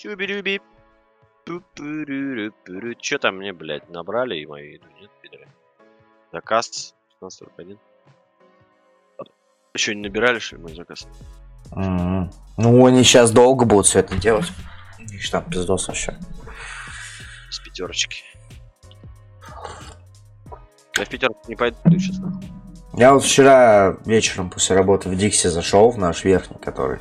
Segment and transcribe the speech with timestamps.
[0.00, 0.60] Чуби-рюби.
[2.98, 5.46] Че там мне, блядь, набрали и мои еду, нет, пидоры?
[6.32, 7.78] Заказ 1541.
[9.74, 11.06] Еще не набирали, что ли, мой заказ?
[11.72, 12.30] М.
[12.56, 14.50] Ну, они сейчас долго будут все это делать.
[15.00, 16.18] Ж там пиздос вообще.
[17.50, 18.22] С пятерочки.
[20.96, 22.16] Я в пятерку не пойду сейчас.
[22.94, 27.00] Я вот вчера вечером после работы в Дикси зашел в наш верхний, который.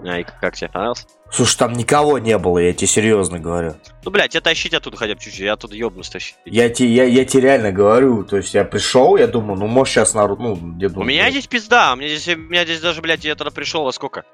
[0.00, 1.06] А, и как тебе понравился?
[1.30, 3.74] Слушай, там никого не было, я тебе серьезно говорю.
[4.04, 6.36] Ну, блядь, тебя тащить оттуда хотя бы чуть-чуть, я оттуда ёбнусь тащить.
[6.46, 9.92] Я тебе, я, я тебе реально говорю, то есть я пришел, я думаю, ну может
[9.92, 12.64] сейчас народ, ну, я У думаю, меня блин, здесь пизда, у меня здесь, у меня
[12.64, 14.24] здесь даже, блядь, я тогда пришел во сколько?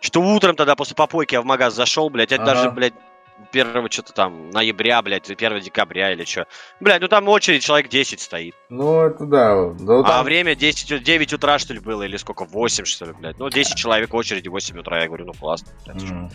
[0.00, 2.54] Что утром тогда после попойки я в магаз зашел, блядь, это Ага.
[2.54, 2.94] даже, блядь,
[3.52, 6.46] первого что-то там, ноября, блядь, 1 декабря или что.
[6.80, 8.54] Блядь, ну там очередь человек 10 стоит.
[8.68, 9.54] Ну, это да.
[9.78, 13.06] Ну, А там- время 10, у- 9 утра, что ли, было, или сколько, 8, что
[13.06, 13.38] ли, блядь.
[13.38, 15.72] Ну, 10 человек в очереди, 8 утра, я говорю, ну классно.
[15.86, 16.02] блядь.
[16.10, 16.30] М.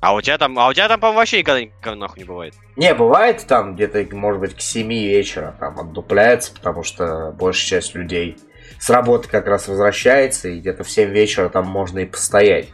[0.00, 2.54] А у тебя там, а у тебя там, по-моему, вообще никогда, никогда нахуй не бывает.
[2.76, 7.94] Не, бывает там где-то, может быть, к 7 вечера там отдупляется, потому что большая часть
[7.94, 8.36] людей
[8.78, 12.68] с работы как раз возвращается, и где-то в 7 вечера там можно и постоять.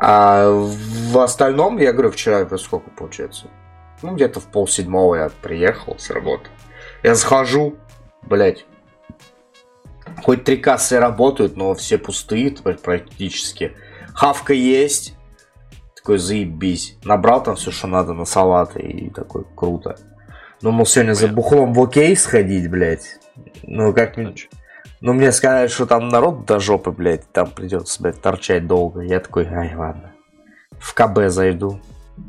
[0.00, 3.48] А в остальном, я говорю, вчера сколько получается?
[4.02, 6.48] Ну, где-то в полседьмого я приехал с работы.
[7.02, 7.74] Я захожу,
[8.22, 8.64] блядь,
[10.22, 13.76] хоть три кассы работают, но все пустые практически.
[14.14, 15.16] Хавка есть,
[15.96, 16.96] такой, заебись.
[17.02, 19.98] Набрал там все, что надо на салаты, и такой, круто.
[20.60, 23.18] Думал сегодня за бухлом в окей сходить, блядь.
[23.62, 24.16] Ну, как...
[24.16, 24.32] Ну,
[25.00, 25.06] чё.
[25.06, 29.00] Ну, мне сказали, что там народ до жопы, блядь, там придется, блядь, торчать долго.
[29.02, 30.12] Я такой, ай, ладно.
[30.78, 31.80] В КБ зайду,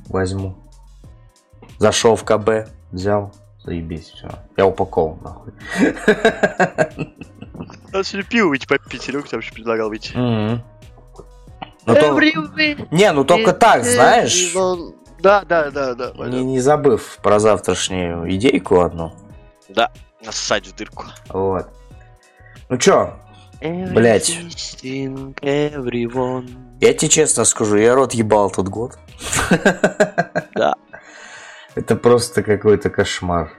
[0.08, 0.56] возьму.
[1.78, 3.32] Зашел в КБ, взял,
[3.64, 4.30] заебись, все.
[4.58, 5.54] Я упакован, нахуй.
[7.92, 10.12] Надо сегодня пиво выйти попить, Серега там еще предлагал выйти.
[10.16, 12.14] Ну, то-
[12.92, 14.54] Не, ну только так, знаешь,
[15.22, 16.12] Да, да, да, да.
[16.28, 19.14] не, не забыв про завтрашнюю идейку одну.
[19.70, 19.92] Да,
[20.24, 21.06] нассать в дырку.
[21.30, 21.68] Вот.
[22.70, 23.16] Ну чё.
[25.42, 26.48] Everyone.
[26.80, 28.98] я тебе честно скажу, я рот ебал тот год.
[30.56, 30.76] Да.
[31.76, 33.52] Это просто какой-то кошмар.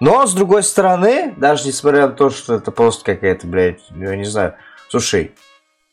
[0.00, 4.24] Но, с другой стороны, даже несмотря на то, что это просто какая-то, блядь, я не
[4.24, 4.54] знаю.
[4.88, 5.32] Слушай,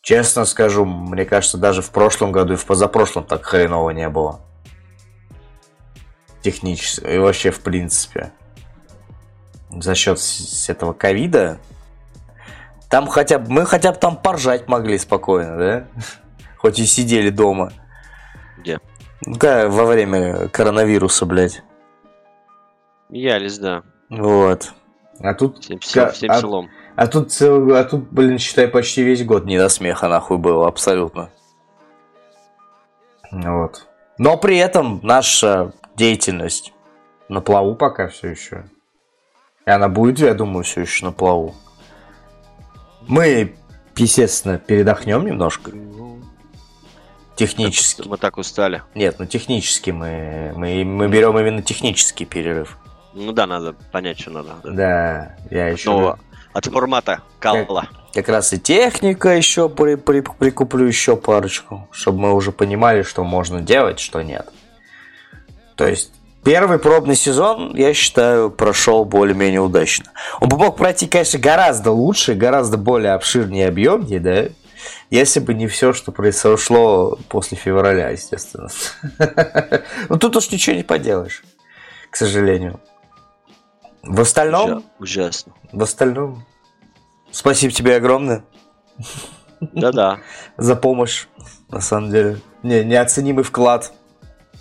[0.02, 4.42] честно скажу, мне кажется, даже в прошлом году и в позапрошлом так хреново не было.
[6.42, 7.06] Технически.
[7.06, 8.34] И вообще, в принципе.
[9.70, 10.20] За счет
[10.68, 11.60] этого ковида.
[12.92, 15.88] Там хотя бы, мы хотя бы там поржать могли спокойно, да?
[16.58, 17.72] Хоть и сидели дома.
[18.60, 18.80] Где?
[19.22, 21.64] Да, во время коронавируса, блядь.
[23.10, 23.84] Ялись, да.
[24.10, 24.74] Вот.
[25.20, 26.70] А тут, Всем, Ка- всем а- селом.
[26.96, 31.30] а тут, а тут, блин, считай, почти весь год не до смеха нахуй было, абсолютно.
[33.32, 33.88] Вот.
[34.18, 36.74] Но при этом наша деятельность
[37.30, 38.66] на плаву пока все еще.
[39.66, 41.56] И она будет, я думаю, все еще на плаву.
[43.08, 43.56] Мы,
[43.96, 45.72] естественно, передохнем немножко.
[47.36, 48.08] Технически.
[48.08, 48.84] Мы так устали.
[48.94, 52.78] Нет, ну технически мы, мы, мы берем именно технический перерыв.
[53.14, 54.56] Ну да, надо понять, что надо.
[54.64, 54.72] Да.
[54.72, 55.90] Да, я еще...
[55.90, 56.20] Нового.
[56.54, 57.88] От формата калла.
[58.14, 63.24] Как раз и техника еще при- при- прикуплю еще парочку, чтобы мы уже понимали, что
[63.24, 64.50] можно делать, что нет.
[65.76, 66.12] То есть
[66.44, 70.12] первый пробный сезон, я считаю, прошел более-менее удачно.
[70.40, 74.46] Он бы мог пройти, конечно, гораздо лучше, гораздо более обширнее и объемнее, да,
[75.10, 78.70] если бы не все, что произошло после февраля, естественно.
[80.10, 81.44] Ну тут уж ничего не поделаешь,
[82.10, 82.80] к сожалению.
[84.04, 85.54] В остальном, Ужа- Ужасно.
[85.72, 86.44] в остальном,
[87.30, 88.44] спасибо тебе огромное
[89.60, 90.20] Да-да.
[90.58, 91.28] за помощь,
[91.70, 92.40] на самом деле.
[92.64, 93.92] Не, неоценимый вклад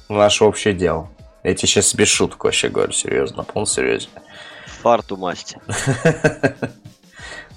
[0.09, 1.09] в наше общее дело.
[1.43, 4.09] Я тебе сейчас без шуток вообще говорю, серьезно, на полном серьезе.
[4.83, 5.59] Фарту масти.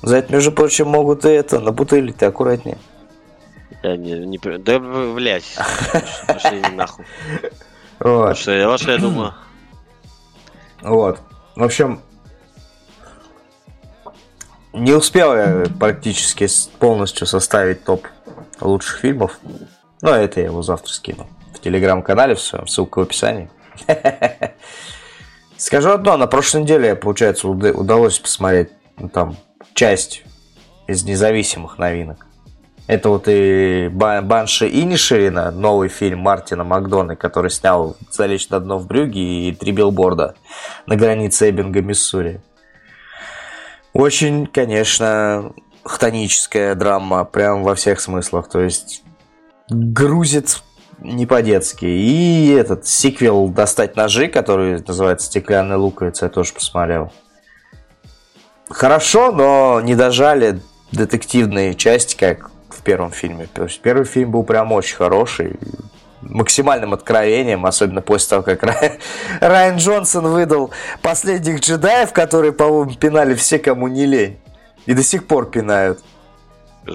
[0.02, 2.78] За это, между прочим, могут и это, на бутыли ты аккуратнее.
[3.84, 4.38] Я не, не...
[4.38, 5.58] Да, блядь.
[6.28, 7.06] Пошли нахуй.
[8.00, 8.38] Вот.
[8.38, 9.34] Что я, что я думаю.
[10.82, 11.20] Вот.
[11.56, 12.02] В общем,
[14.74, 16.48] не успел я практически
[16.80, 18.08] полностью составить топ
[18.60, 19.40] лучших фильмов.
[20.02, 21.28] Но это я его завтра скину.
[21.54, 23.50] В телеграм-канале в своем, ссылка в описании.
[25.58, 29.38] Скажу одно, на прошлой неделе, получается, уда- удалось посмотреть ну, там
[29.74, 30.24] часть
[30.88, 32.28] из независимых новинок.
[32.88, 38.78] Это вот и Ба- Банши Инишерина, новый фильм Мартина Макдона, который снял «Залечь на дно
[38.78, 40.36] в брюге» и «Три билборда»
[40.86, 42.42] на границе Эббинга, Миссури.
[43.94, 45.54] Очень, конечно,
[45.84, 48.50] хтоническая драма, прям во всех смыслах.
[48.50, 49.04] То есть
[49.70, 50.62] грузит
[51.00, 51.86] не по-детски.
[51.86, 57.12] И этот сиквел «Достать ножи», который называется «Стеклянная луковица», я тоже посмотрел.
[58.70, 60.62] Хорошо, но не дожали
[60.92, 63.48] детективные части, как в первом фильме.
[63.54, 65.60] То есть первый фильм был прям очень хороший,
[66.22, 68.64] максимальным откровением, особенно после того, как
[69.42, 74.40] Райан Джонсон выдал последних джедаев, которые, по-моему, пинали все, кому не лень.
[74.86, 76.00] И до сих пор пинают.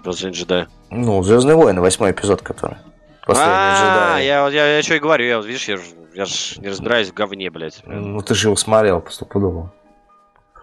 [0.04, 0.66] Последний джедай.
[0.90, 2.76] Ну, Звездные войны, восьмой эпизод, который.
[3.28, 5.76] Последний а, я, я, я что и говорю, я, видишь, я,
[6.14, 7.82] я ж не разбираюсь в говне, блядь.
[7.84, 9.70] Ну, ты же его смотрел, поступудово.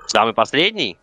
[0.08, 0.98] Самый последний?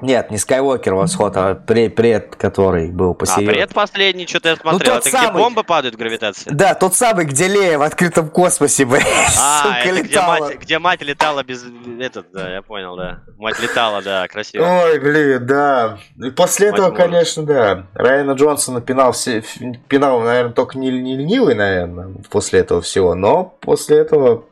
[0.00, 3.50] Нет, не Скайуокер восход, а пред, пред который был посередине.
[3.50, 4.92] А, пред последний, что-то я ну, смотрел.
[4.92, 5.30] Ну, Это самый...
[5.30, 6.50] где бомба падает в гравитации?
[6.52, 9.04] Да, тот самый, где Лея в открытом космосе, блядь,
[9.38, 10.36] а, сука, это летала.
[10.36, 11.64] Где мать, где мать летала без...
[12.00, 13.22] Этот, да, я понял, да.
[13.38, 14.64] Мать летала, да, красиво.
[14.64, 15.98] Ой, блин, да.
[16.22, 17.04] И после мать этого, может.
[17.04, 17.86] конечно, да.
[17.94, 19.42] Райана Джонсона пинал, все,
[19.88, 23.16] пинал, наверное, только не, не ленивый, наверное, после этого всего.
[23.16, 24.44] Но после этого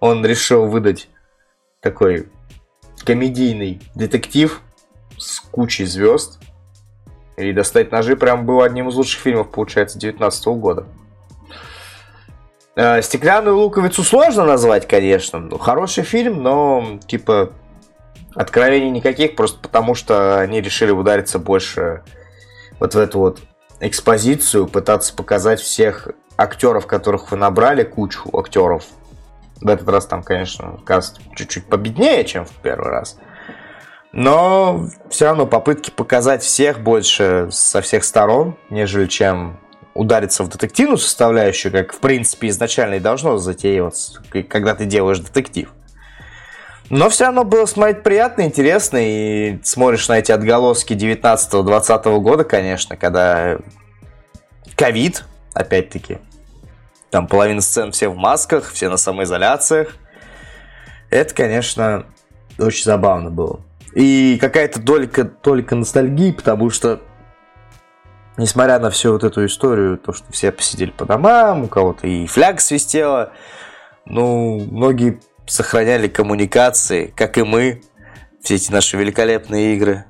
[0.00, 1.08] он решил выдать
[1.80, 2.28] такой
[3.04, 4.60] комедийный детектив,
[5.22, 6.40] с кучей звезд.
[7.36, 10.84] И «Достать ножи» прям был одним из лучших фильмов, получается, 19 года.
[12.76, 15.38] Э, «Стеклянную луковицу» сложно назвать, конечно.
[15.38, 17.52] Ну, хороший фильм, но, типа,
[18.34, 22.02] откровений никаких, просто потому что они решили удариться больше
[22.80, 23.40] вот в эту вот
[23.80, 28.84] экспозицию, пытаться показать всех актеров, которых вы набрали, кучу актеров.
[29.60, 33.16] В этот раз там, конечно, каст чуть-чуть победнее, чем в первый раз–
[34.12, 39.58] но все равно попытки показать всех больше со всех сторон, нежели чем
[39.94, 45.70] удариться в детективную составляющую, как в принципе изначально и должно затеиваться, когда ты делаешь детектив.
[46.90, 52.96] Но все равно было смотреть приятно, интересно, и смотришь на эти отголоски 19-20 года, конечно,
[52.96, 53.58] когда
[54.76, 55.24] ковид,
[55.54, 56.18] опять-таки,
[57.10, 59.96] там половина сцен все в масках, все на самоизоляциях.
[61.08, 62.06] Это, конечно,
[62.58, 63.60] очень забавно было.
[63.94, 67.00] И какая-то долька, только ностальгии, потому что,
[68.36, 72.26] несмотря на всю вот эту историю, то, что все посидели по домам, у кого-то и
[72.26, 73.32] фляг свистела,
[74.06, 77.82] ну, многие сохраняли коммуникации, как и мы,
[78.42, 80.04] все эти наши великолепные игры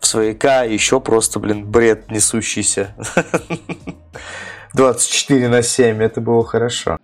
[0.00, 2.94] в свояка, еще просто, блин, бред несущийся.
[4.74, 6.98] 24 на 7, это было хорошо.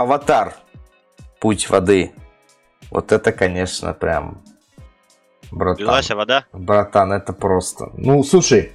[0.00, 0.54] Аватар.
[1.40, 2.12] Путь воды.
[2.90, 4.42] Вот это, конечно, прям...
[5.50, 5.84] Братан.
[5.84, 6.44] Лилась вода?
[6.52, 7.90] Братан, это просто...
[7.94, 8.72] Ну, слушай,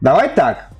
[0.00, 0.70] давай так.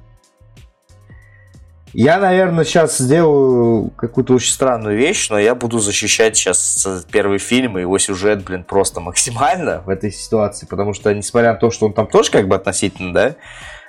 [1.95, 7.77] Я, наверное, сейчас сделаю какую-то очень странную вещь, но я буду защищать сейчас первый фильм
[7.77, 11.87] и его сюжет, блин, просто максимально в этой ситуации, потому что, несмотря на то, что
[11.87, 13.37] он там тоже как бы относительно, да,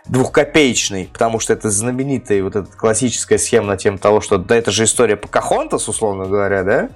[0.07, 4.71] двухкопеечный, потому что это знаменитая вот эта классическая схема на тему того, что да, это
[4.71, 6.89] же история Покахонтас, условно говоря, да?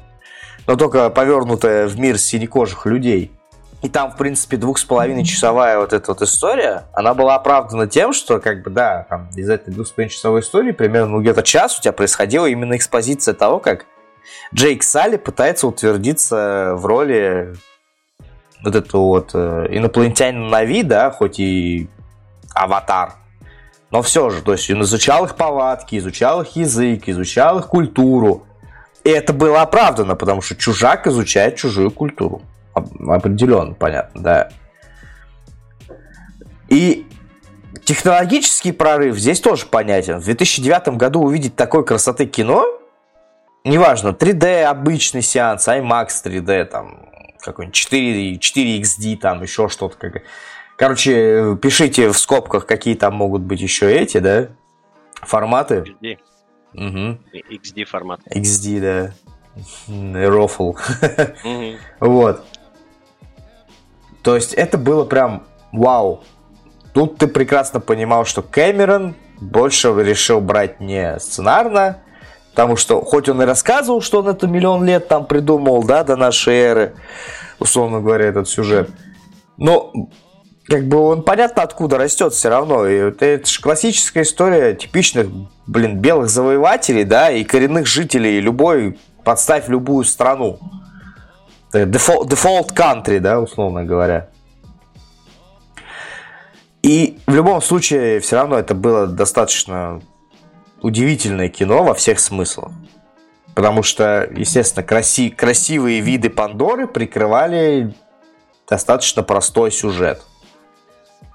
[0.66, 3.32] Но только повернутая в мир синекожих людей.
[3.84, 7.88] И там, в принципе, двух с половиной часовая вот эта вот история, она была оправдана
[7.88, 11.22] тем, что, как бы, да, там, из этой двух с половиной часовой истории примерно ну,
[11.22, 13.86] где-то час у тебя происходила именно экспозиция того, как
[14.54, 17.56] Джейк Салли пытается утвердиться в роли
[18.64, 21.88] вот этого вот э, инопланетянина Нави, да, хоть и
[22.58, 23.14] аватар.
[23.92, 28.46] Но все же, то есть он изучал их повадки, изучал их язык, изучал их культуру.
[29.04, 32.42] И это было оправдано, потому что чужак изучает чужую культуру.
[32.74, 34.50] Определенно, понятно, да.
[36.68, 37.08] И
[37.86, 40.20] технологический прорыв здесь тоже понятен.
[40.20, 42.66] В 2009 году увидеть такой красоты кино,
[43.64, 47.08] неважно, 3D обычный сеанс, IMAX 3D, там,
[47.40, 49.96] какой-нибудь 4, 4XD, там, еще что-то.
[49.98, 50.24] Как...
[50.78, 54.50] Короче, пишите в скобках, какие там могут быть еще эти, да,
[55.16, 55.96] форматы.
[56.02, 56.18] XD.
[56.76, 57.18] Угу.
[57.52, 58.20] XD формат.
[58.28, 60.30] XD, да.
[60.30, 60.76] Рофл.
[62.00, 62.46] Вот.
[64.22, 66.24] То есть это было прям вау.
[66.94, 72.04] Тут ты прекрасно понимал, что Кэмерон больше решил брать не сценарно,
[72.52, 76.16] потому что хоть он и рассказывал, что он это миллион лет там придумал, да, до
[76.16, 76.96] нашей эры,
[77.58, 78.92] условно говоря, этот сюжет,
[79.58, 79.92] но
[80.68, 82.88] как бы он понятно откуда растет все равно.
[82.88, 85.28] И это, это же классическая история типичных,
[85.66, 90.60] блин, белых завоевателей, да, и коренных жителей любой, подставь любую страну.
[91.72, 94.30] Default, default country, да, условно говоря.
[96.84, 100.02] И в любом случае, все равно это было достаточно
[100.82, 102.72] удивительное кино во всех смыслах.
[103.56, 107.96] Потому что, естественно, краси, красивые виды Пандоры прикрывали
[108.70, 110.22] достаточно простой сюжет.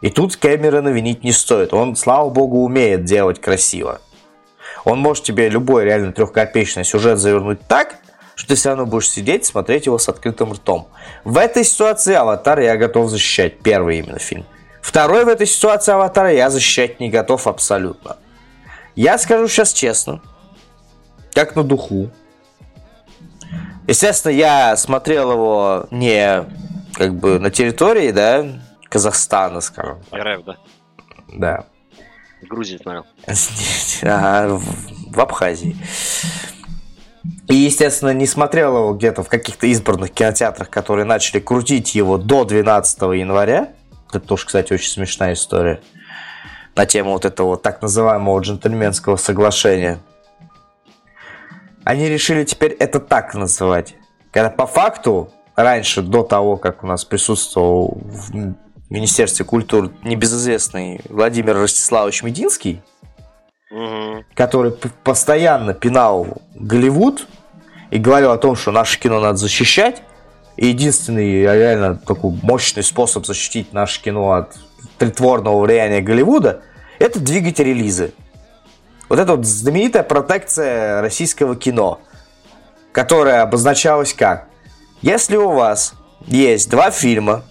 [0.02, 1.72] И тут Кэмерона винить не стоит.
[1.72, 4.00] Он, слава богу, умеет делать красиво.
[4.84, 7.96] Он может тебе любой реально трехкопеечный сюжет завернуть так,
[8.34, 10.88] что ты все равно будешь сидеть, смотреть его с открытым ртом.
[11.22, 13.60] В этой ситуации «Аватар» я готов защищать.
[13.60, 14.44] Первый именно фильм.
[14.80, 18.16] Второй в этой ситуации «Аватара» я защищать не готов абсолютно.
[18.96, 20.20] Я скажу сейчас честно,
[21.32, 22.10] как на духу.
[23.86, 26.44] Естественно, я смотрел его не
[26.94, 28.46] как бы на территории, да,
[28.92, 30.02] Казахстана, скажем.
[30.14, 30.56] РФ, да?
[31.28, 31.66] Да.
[32.42, 33.06] В Грузии смотрел.
[34.02, 34.60] Ага,
[35.10, 35.76] в Абхазии.
[37.48, 42.44] И, естественно, не смотрел его где-то в каких-то избранных кинотеатрах, которые начали крутить его до
[42.44, 43.72] 12 января.
[44.08, 45.80] Это тоже, кстати, очень смешная история.
[46.74, 50.00] На тему вот этого так называемого джентльменского соглашения.
[51.84, 53.94] Они решили теперь это так называть.
[54.32, 58.02] Когда по факту, раньше, до того, как у нас присутствовал
[58.92, 62.82] в Министерстве культуры небезызвестный Владимир Ростиславович Мединский,
[63.70, 64.22] угу.
[64.34, 64.72] который
[65.02, 67.26] постоянно пинал Голливуд
[67.90, 70.02] и говорил о том, что наше кино надо защищать.
[70.58, 74.58] И единственный реально такой мощный способ защитить наше кино от
[74.98, 76.60] притворного влияния Голливуда–
[76.98, 78.12] это двигать релизы.
[79.08, 81.98] Вот это вот знаменитая протекция российского кино,
[82.92, 84.48] которая обозначалась как?
[85.00, 85.94] Если у вас
[86.26, 87.42] есть два фильма,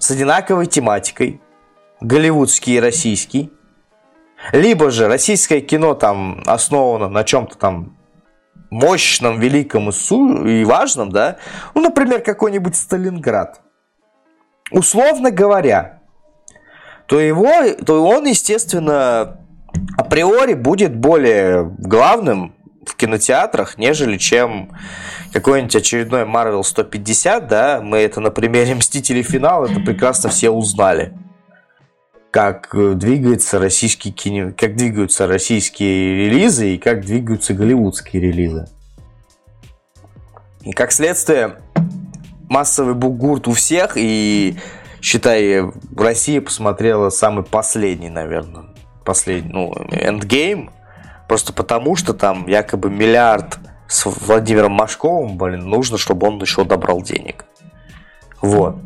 [0.00, 1.40] с одинаковой тематикой,
[2.00, 3.52] голливудский и российский,
[4.52, 7.96] либо же российское кино там основано на чем-то там
[8.70, 11.36] мощном, великом и, су- и важном, да,
[11.74, 13.60] ну, например, какой-нибудь Сталинград,
[14.70, 16.00] условно говоря,
[17.06, 17.50] то его,
[17.84, 19.40] то он, естественно,
[19.98, 22.54] априори будет более главным
[22.90, 24.70] в кинотеатрах, нежели чем
[25.32, 31.14] какой-нибудь очередной Marvel 150, да, мы это на примере Мстителей Финал, это прекрасно все узнали.
[32.30, 38.68] Как э, двигается российский кино, как двигаются российские релизы и как двигаются голливудские релизы.
[40.62, 41.56] И как следствие,
[42.48, 44.56] массовый бугурт у всех, и
[45.00, 45.64] считай,
[45.96, 48.66] Россия посмотрела самый последний, наверное,
[49.04, 50.70] последний, ну, Endgame,
[51.30, 57.02] просто потому что там якобы миллиард с Владимиром Машковым, блин, нужно, чтобы он еще добрал
[57.02, 57.44] денег.
[58.40, 58.78] Вот.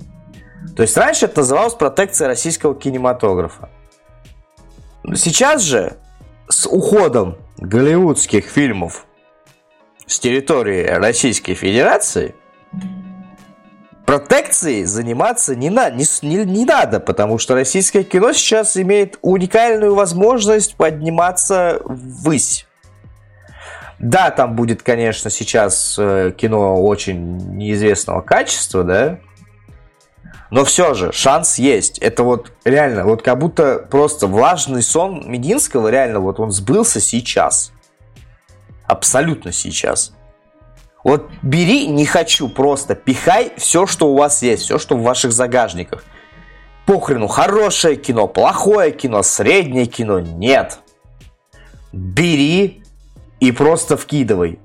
[0.76, 3.70] То есть раньше это называлось протекция российского кинематографа.
[5.14, 5.96] Сейчас же
[6.46, 9.06] с уходом голливудских фильмов
[10.04, 12.34] с территории Российской Федерации
[14.04, 19.94] протекцией заниматься не, на, не, не, не надо, потому что российское кино сейчас имеет уникальную
[19.94, 22.66] возможность подниматься ввысь.
[23.98, 29.18] Да, там будет, конечно, сейчас э, кино очень неизвестного качества, да,
[30.50, 31.98] но все же шанс есть.
[31.98, 37.72] Это вот реально, вот как будто просто влажный сон Мединского, реально, вот он сбылся сейчас.
[38.86, 40.12] Абсолютно сейчас.
[41.04, 45.32] Вот бери, не хочу, просто пихай все, что у вас есть, все, что в ваших
[45.32, 46.02] загажниках.
[46.86, 50.80] Похрену, хорошее кино, плохое кино, среднее кино, нет.
[51.92, 52.82] Бери,
[53.38, 54.58] и просто вкидывай.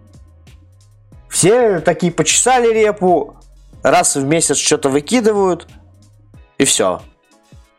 [1.30, 3.36] Все такие почесали репу,
[3.84, 5.68] раз в месяц что-то выкидывают,
[6.58, 7.02] и все.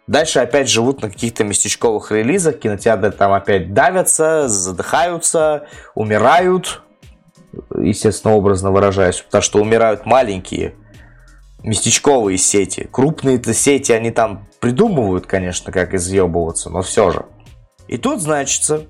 [0.07, 6.83] Дальше опять живут на каких-то местечковых релизах, кинотеатры там опять давятся, задыхаются, умирают,
[7.77, 10.75] естественно, образно выражаясь, потому что умирают маленькие
[11.63, 12.89] местечковые сети.
[12.91, 17.27] Крупные-то сети, они там придумывают, конечно, как изъебываться, но все же.
[17.89, 18.87] И тут, значится,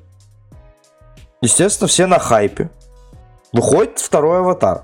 [1.40, 2.70] Естественно, все на хайпе.
[3.52, 4.82] Выходит второй аватар.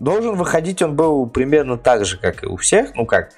[0.00, 2.94] Должен выходить он был примерно так же, как и у всех.
[2.94, 3.30] Ну как,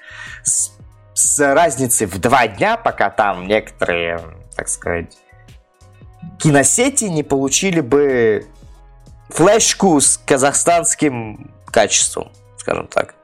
[0.43, 0.71] с,
[1.13, 4.19] с разницей в два дня, пока там некоторые,
[4.55, 5.17] так сказать,
[6.39, 8.45] киносети не получили бы
[9.29, 13.15] флешку с казахстанским качеством, скажем так.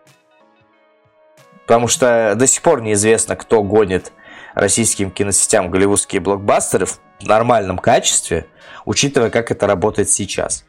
[1.66, 4.12] Потому что до сих пор неизвестно, кто гонит
[4.54, 8.48] российским киносетям голливудские блокбастеры в нормальном качестве–
[8.86, 10.66] учитывая, как это работает сейчас.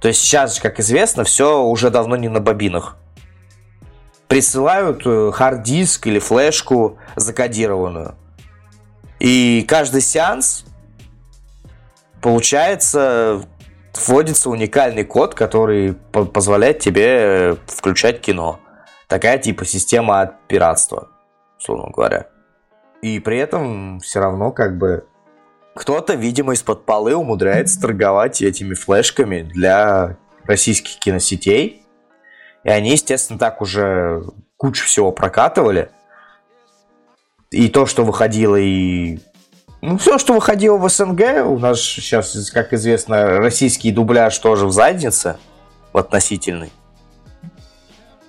[0.00, 2.96] То есть сейчас, как известно, все уже давно не на бобинах.
[4.28, 8.14] Присылают э, хард-диск или флешку закодированную.
[9.18, 10.64] И каждый сеанс
[12.20, 13.42] получается
[14.06, 18.60] вводится уникальный код, который позволяет тебе включать кино.
[19.06, 21.08] Такая типа система от пиратства,
[21.58, 22.28] условно говоря.
[23.00, 25.06] И при этом все равно как бы
[25.74, 31.82] кто-то, видимо, из-под полы умудряется торговать этими флешками для российских киносетей.
[32.64, 34.24] И они, естественно, так уже
[34.56, 35.90] кучу всего прокатывали.
[37.50, 39.20] И то, что выходило и...
[39.80, 44.72] Ну, все, что выходило в СНГ, у нас сейчас, как известно, российский дубляж тоже в
[44.72, 45.36] заднице,
[45.92, 46.72] в относительной.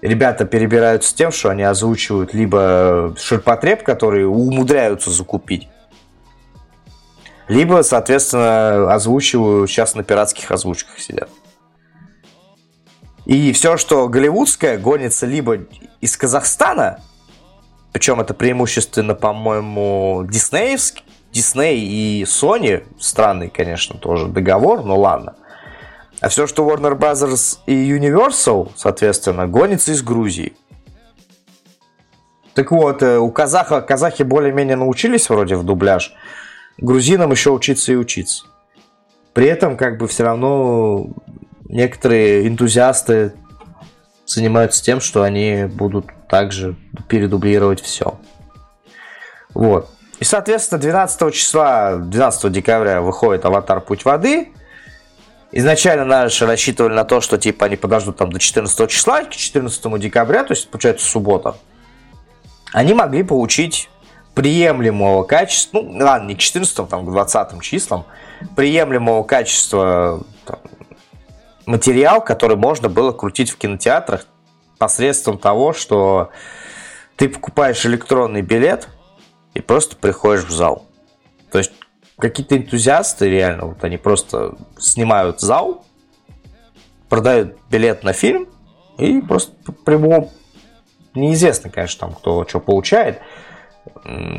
[0.02, 5.68] Ребята перебираются тем, что они озвучивают либо ширпотреб, который умудряются закупить,
[7.48, 11.30] либо, соответственно, озвучивают сейчас на пиратских озвучках сидят.
[13.26, 15.58] И все, что голливудское, гонится либо
[16.00, 17.02] из Казахстана,
[17.92, 25.36] причем это преимущественно, по-моему, диснеевский, Дисней и Sony, странный, конечно, тоже договор, но ладно.
[26.22, 27.60] А все, что Warner Bros.
[27.66, 30.54] и Universal, соответственно, гонится из Грузии.
[32.54, 36.14] Так вот, э, у казаха, казахи более-менее научились вроде в дубляж.
[36.78, 38.46] Грузинам еще учиться и учиться.
[39.34, 41.08] При этом, как бы, все равно
[41.70, 43.34] некоторые энтузиасты
[44.26, 46.76] занимаются тем, что они будут также
[47.08, 48.20] передублировать все.
[49.54, 49.90] Вот.
[50.20, 53.80] И, соответственно, 12 числа, 12 декабря выходит «Аватар.
[53.80, 54.50] Путь воды».
[55.52, 60.00] Изначально наши рассчитывали на то, что типа они подождут там до 14 числа, к 14
[60.00, 61.56] декабря, то есть, получается, суббота.
[62.72, 63.90] Они могли получить
[64.36, 68.06] приемлемого качества, ну, ладно, не к 14, там, к 20 числам,
[68.56, 70.60] приемлемого качества там,
[71.66, 74.28] материал, который можно было крутить в кинотеатрах
[74.78, 76.30] посредством того, что
[77.16, 78.88] ты покупаешь электронный билет
[79.60, 80.86] и просто приходишь в зал.
[81.52, 81.74] То есть
[82.18, 85.86] какие-то энтузиасты реально, вот они просто снимают зал,
[87.10, 88.48] продают билет на фильм
[88.98, 89.52] и просто
[89.84, 90.30] прямо
[91.14, 93.20] неизвестно, конечно, там кто что получает.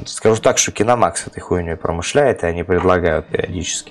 [0.07, 3.91] Скажу так, что Киномакс этой хуйней промышляет, и они предлагают периодически.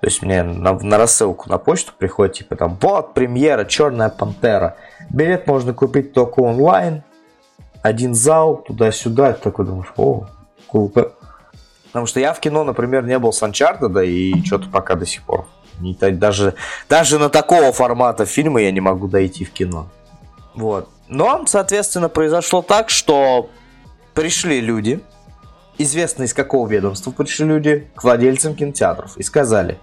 [0.00, 4.76] То есть мне на, на рассылку на почту приходит, типа там, вот, премьера, Черная Пантера.
[5.08, 7.02] Билет можно купить только онлайн.
[7.82, 9.32] Один зал, туда-сюда.
[9.32, 10.26] Ты такой думаешь, о,
[10.70, 11.12] круто.
[11.86, 15.22] Потому что я в кино, например, не был с Uncharted, и что-то пока до сих
[15.22, 15.46] пор.
[15.80, 16.54] Не, даже,
[16.88, 19.88] даже на такого формата фильма я не могу дойти в кино.
[20.54, 20.88] Вот.
[21.08, 23.48] Но, соответственно, произошло так, что
[24.14, 25.00] пришли люди,
[25.78, 29.78] известно из какого ведомства пришли люди, к владельцам кинотеатров и сказали,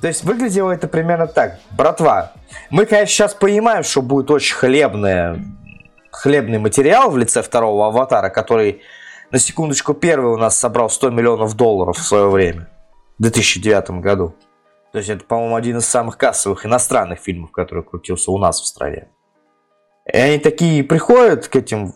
[0.00, 1.58] то есть выглядело это примерно так.
[1.70, 2.32] Братва,
[2.70, 5.44] мы, конечно, сейчас понимаем, что будет очень хлебное,
[6.10, 8.82] хлебный материал в лице второго аватара, который,
[9.30, 12.68] на секундочку, первый у нас собрал 100 миллионов долларов в свое время,
[13.18, 14.34] в 2009 году.
[14.92, 18.66] То есть это, по-моему, один из самых кассовых иностранных фильмов, который крутился у нас в
[18.66, 19.08] стране.
[20.10, 21.92] И они такие приходят к этим,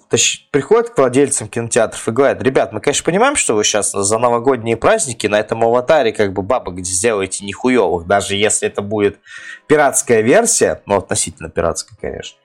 [0.51, 4.77] приходят к владельцам кинотеатров и говорят, ребят, мы, конечно, понимаем, что вы сейчас за новогодние
[4.77, 9.19] праздники на этом аватаре как бы бабок сделаете нихуевых, даже если это будет
[9.67, 12.37] пиратская версия, ну, относительно пиратская, конечно.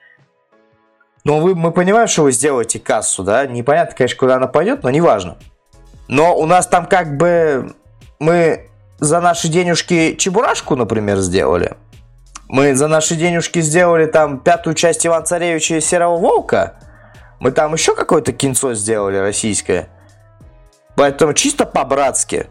[1.28, 4.90] Но вы, мы понимаем, что вы сделаете кассу, да, непонятно, конечно, куда она пойдет, но
[4.90, 5.36] неважно.
[6.08, 7.74] Но у нас там как бы
[8.18, 11.76] мы за наши денежки чебурашку, например, сделали–
[12.48, 16.76] мы за наши денежки сделали там пятую часть Иван Царевича и Серого Волка.
[17.40, 19.90] Мы там еще какое-то кинцо сделали российское.
[20.96, 22.46] Поэтому чисто по-братски.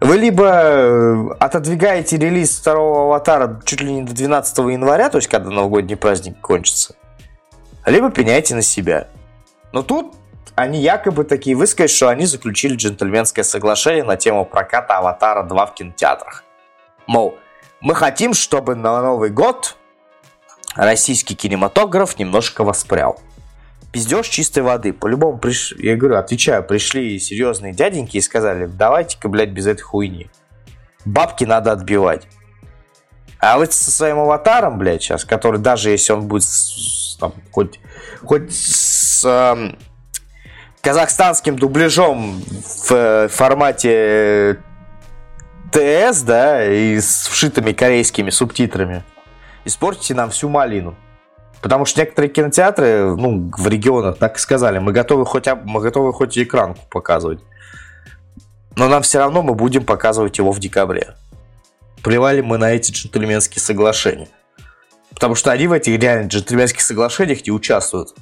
[0.00, 5.28] Вы либо э, отодвигаете релиз второго аватара чуть ли не до 12 января, то есть
[5.28, 6.94] когда новогодний праздник кончится,
[7.84, 9.08] либо пеняйте на себя.
[9.72, 10.14] Но тут
[10.54, 15.74] они якобы такие высказали, что они заключили джентльменское соглашение на тему проката Аватара 2 в
[15.74, 16.44] кинотеатрах.
[17.06, 17.36] Мол,
[17.80, 19.76] мы хотим, чтобы на Новый год
[20.74, 23.20] российский кинематограф немножко воспрял.
[23.92, 24.92] Пиздеж чистой воды.
[24.92, 25.72] По-любому, приш...
[25.78, 30.30] я говорю, отвечаю, пришли серьезные дяденьки и сказали, давайте-ка, блядь, без этой хуйни.
[31.04, 32.26] Бабки надо отбивать.
[33.40, 36.44] А вы со своим аватаром, блядь, сейчас, который даже если он будет
[37.18, 37.80] там, хоть,
[38.24, 39.74] хоть с э,
[40.82, 44.58] казахстанским дубляжом в э, формате
[45.70, 49.04] ТС, да, и с вшитыми корейскими субтитрами,
[49.64, 50.96] испортите нам всю малину.
[51.60, 56.12] Потому что некоторые кинотеатры, ну, в регионах так и сказали, мы готовы хоть, мы готовы
[56.12, 57.40] хоть экранку показывать.
[58.76, 61.14] Но нам все равно мы будем показывать его в декабре.
[62.02, 64.28] Плевали мы на эти джентльменские соглашения.
[65.10, 68.14] Потому что они в этих реально джентльменских соглашениях не участвуют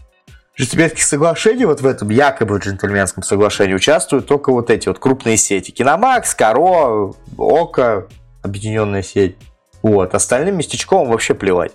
[0.59, 5.70] джентльменских соглашений, вот в этом якобы джентльменском соглашении участвуют только вот эти вот крупные сети.
[5.70, 8.07] Киномакс, Каро, Ока,
[8.42, 9.37] объединенная сеть.
[9.83, 10.14] Вот.
[10.14, 11.72] Остальным местечком вообще плевать.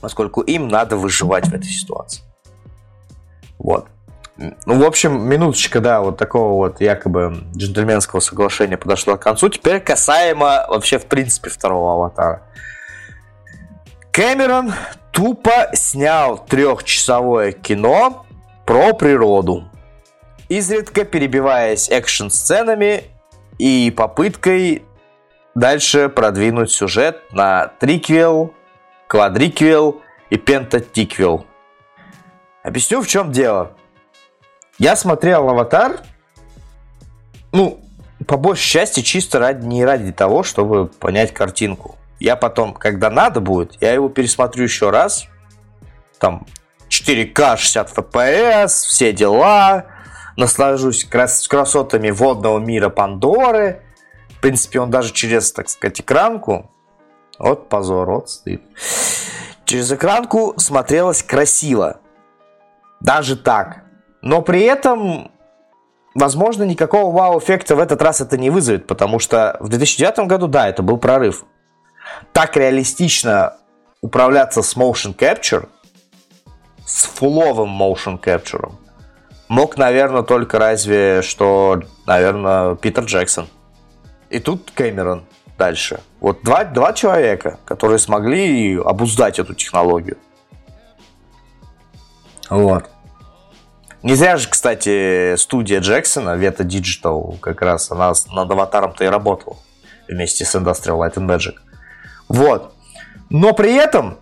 [0.00, 2.22] Поскольку им надо выживать в этой ситуации.
[3.58, 3.88] Вот.
[4.36, 9.48] Ну, в общем, минуточка, да, вот такого вот якобы джентльменского соглашения подошла к концу.
[9.48, 12.42] Теперь касаемо вообще, в принципе, второго аватара.
[14.12, 14.74] Кэмерон
[15.10, 18.26] тупо снял трехчасовое кино
[18.66, 19.70] про природу,
[20.48, 23.04] изредка перебиваясь экшн-сценами
[23.58, 24.84] и попыткой
[25.54, 28.52] дальше продвинуть сюжет на триквел,
[29.06, 31.46] квадриквел и пентатиквел.
[32.62, 33.72] Объясню, в чем дело.
[34.78, 36.00] Я смотрел «Аватар»,
[37.52, 37.80] ну,
[38.26, 41.96] по большей части чисто ради, не ради того, чтобы понять картинку.
[42.18, 45.26] Я потом, когда надо будет, я его пересмотрю еще раз.
[46.18, 46.46] Там
[46.88, 49.86] 4К, 60 FPS, все дела.
[50.36, 53.82] Наслажусь крас красотами водного мира Пандоры.
[54.30, 56.70] В принципе, он даже через, так сказать, экранку.
[57.38, 58.62] Вот позор, вот стыд.
[59.64, 61.98] Через экранку смотрелось красиво.
[63.00, 63.82] Даже так.
[64.22, 65.30] Но при этом,
[66.14, 70.68] возможно, никакого вау-эффекта в этот раз это не вызовет, потому что в 2009 году, да,
[70.68, 71.44] это был прорыв.
[72.32, 73.56] Так реалистично
[74.00, 75.68] управляться с motion capture,
[76.86, 78.72] с фуловым motion capture,
[79.48, 83.48] мог, наверное, только разве что, наверное, Питер Джексон.
[84.30, 85.24] И тут Кэмерон
[85.58, 86.00] дальше.
[86.20, 90.18] Вот два, два человека, которые смогли обуздать эту технологию.
[92.48, 92.90] Вот.
[94.02, 99.56] Не зря же, кстати, студия Джексона, Veta Digital, как раз она над аватаром-то и работала
[100.08, 101.54] вместе с Industrial Light and Magic.
[102.28, 102.74] Вот.
[103.30, 104.18] Но при этом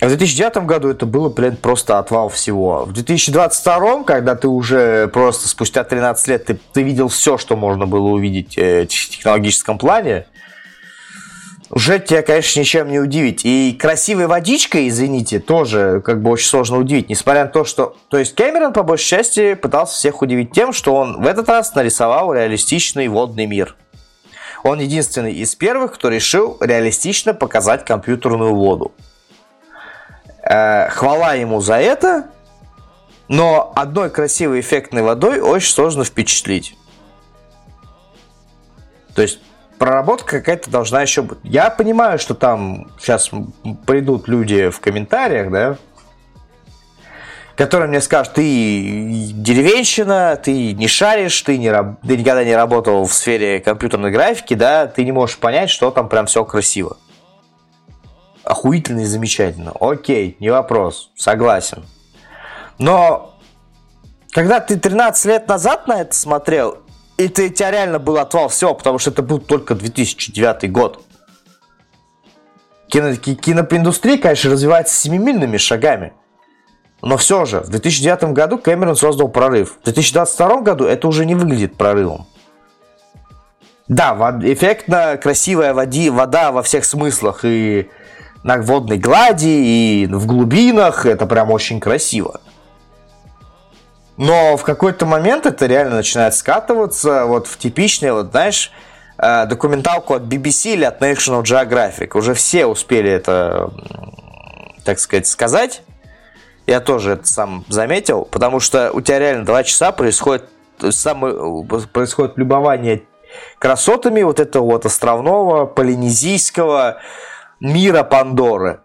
[0.00, 2.84] в 2009 году это было, блин, просто отвал всего.
[2.84, 7.86] В 2022, когда ты уже просто спустя 13 лет ты, ты видел все, что можно
[7.86, 10.26] было увидеть э, в технологическом плане,
[11.70, 13.40] уже тебя, конечно, ничем не удивить.
[13.44, 17.08] И красивой водичкой, извините, тоже как бы очень сложно удивить.
[17.08, 17.96] Несмотря на то, что...
[18.08, 21.74] То есть Кэмерон, по большей части, пытался всех удивить тем, что он в этот раз
[21.74, 23.74] нарисовал реалистичный водный мир.
[24.62, 28.92] Он единственный из первых, кто решил реалистично показать компьютерную воду.
[30.48, 32.28] Э, хвала ему за это,
[33.28, 36.76] но одной красивой эффектной водой очень сложно впечатлить.
[39.14, 39.40] То есть
[39.78, 41.38] проработка какая-то должна еще быть.
[41.42, 43.30] Я понимаю, что там сейчас
[43.86, 45.78] придут люди в комментариях, да,
[47.56, 48.42] которые мне скажут, ты
[49.32, 51.72] деревенщина, ты не шаришь, ты, не,
[52.06, 56.08] ты никогда не работал в сфере компьютерной графики, да, ты не можешь понять, что там
[56.08, 56.98] прям все красиво.
[58.46, 59.72] Охуительно и замечательно.
[59.80, 61.84] Окей, не вопрос, согласен.
[62.78, 63.36] Но
[64.30, 66.78] когда ты 13 лет назад на это смотрел,
[67.16, 71.02] и ты, тебя реально был отвал всего, потому что это был только 2009 год.
[72.86, 76.12] Кино, киноиндустрия, конечно, развивается семимильными шагами.
[77.02, 79.78] Но все же, в 2009 году Кэмерон создал прорыв.
[79.80, 82.28] В 2022 году это уже не выглядит прорывом.
[83.88, 87.40] Да, эффектно красивая води, вода во всех смыслах.
[87.42, 87.90] И
[88.46, 91.04] на водной глади, и в глубинах.
[91.04, 92.40] Это прям очень красиво.
[94.16, 98.70] Но в какой-то момент это реально начинает скатываться вот в типичный, вот знаешь,
[99.18, 102.16] э, документалку от BBC или от National Geographic.
[102.16, 103.72] Уже все успели это,
[104.84, 105.82] так сказать, сказать.
[106.68, 110.44] Я тоже это сам заметил, потому что у тебя реально два часа происходит,
[110.90, 113.02] самое, происходит любование
[113.58, 116.98] красотами вот этого вот островного полинезийского
[117.60, 118.80] мира Пандоры.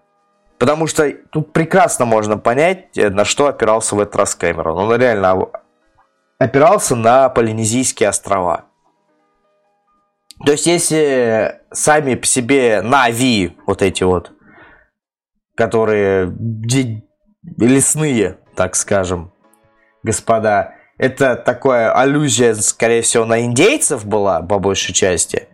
[0.57, 4.77] Потому что тут прекрасно можно понять, э, на что опирался в этот раз Кэмерон.
[4.77, 5.49] Он реально
[6.37, 8.65] опирался на Полинезийские острова.
[10.45, 14.31] То есть, если сами по себе Нави, вот эти вот,
[15.55, 16.33] которые
[17.57, 19.31] лесные, так скажем,
[20.03, 25.47] господа, это такая аллюзия, скорее всего, на индейцев была, по большей части,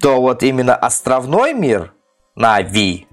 [0.00, 1.92] то вот именно островной мир,
[2.36, 3.06] Нави,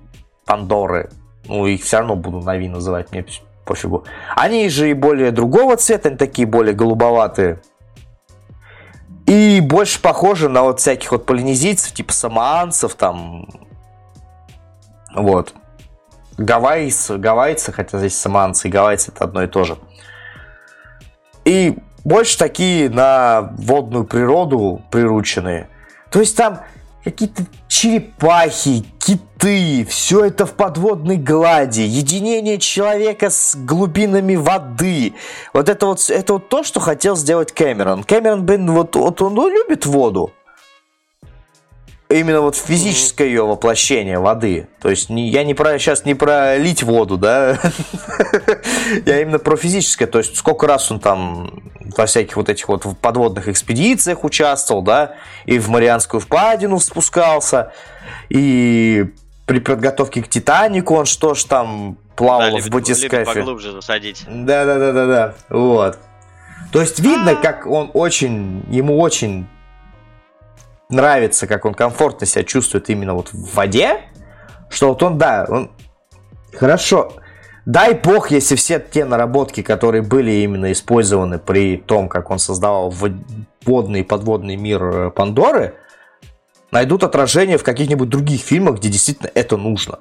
[0.45, 1.09] Пандоры,
[1.45, 3.25] ну, их все равно буду Нави называть, мне
[3.65, 4.05] пофигу.
[4.35, 7.61] Они же и более другого цвета, они такие более голубоватые.
[9.25, 13.47] И больше похожи на вот всяких вот полинезийцев, типа самоанцев, там,
[15.13, 15.53] вот.
[16.37, 19.77] Гавайцы, гавайцы, хотя здесь саманцы и гавайцы это одно и то же.
[21.45, 25.69] И больше такие на водную природу прирученные.
[26.09, 26.61] То есть там
[27.03, 35.13] какие-то черепахи, киты, все это в подводной глади, единение человека с глубинами воды.
[35.53, 38.03] Вот это вот, это вот то, что хотел сделать Кэмерон.
[38.03, 40.31] Кэмерон, блин, вот, вот он, он любит воду
[42.11, 44.67] именно вот физическое ее воплощение воды.
[44.81, 47.59] То есть не, я не про сейчас не про лить воду, да,
[49.05, 50.07] я именно про физическое.
[50.07, 51.63] То есть сколько раз он там
[51.97, 57.73] во всяких вот этих вот подводных экспедициях участвовал, да, и в Марианскую впадину спускался,
[58.29, 59.07] и
[59.45, 63.25] при подготовке к Титанику он что ж там плавал да, в батискафе.
[63.25, 64.23] поглубже засадить.
[64.27, 65.97] Да-да-да-да-да, вот.
[66.71, 69.47] То есть видно, как он очень, ему очень
[70.91, 74.01] нравится, как он комфортно себя чувствует именно вот в воде,
[74.69, 75.71] что вот он, да, он
[76.53, 77.13] хорошо.
[77.65, 82.93] Дай бог, если все те наработки, которые были именно использованы при том, как он создавал
[83.65, 85.75] водный и подводный мир э, Пандоры,
[86.71, 89.99] найдут отражение в каких-нибудь других фильмах, где действительно это нужно.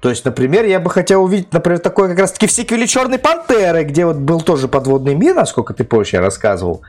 [0.00, 3.84] То есть, например, я бы хотел увидеть, например, такой как раз-таки в сиквеле Черной Пантеры,
[3.84, 6.82] где вот был тоже подводный мир, насколько ты помнишь, я рассказывал.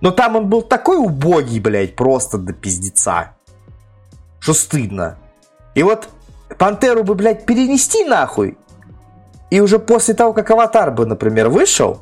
[0.00, 3.32] Но там он был такой убогий, блядь, просто до пиздеца.
[4.40, 5.18] Что стыдно.
[5.74, 6.08] И вот
[6.58, 8.56] Пантеру бы, блядь, перенести нахуй.
[9.50, 12.00] И уже после того, как Аватар бы, например, вышел,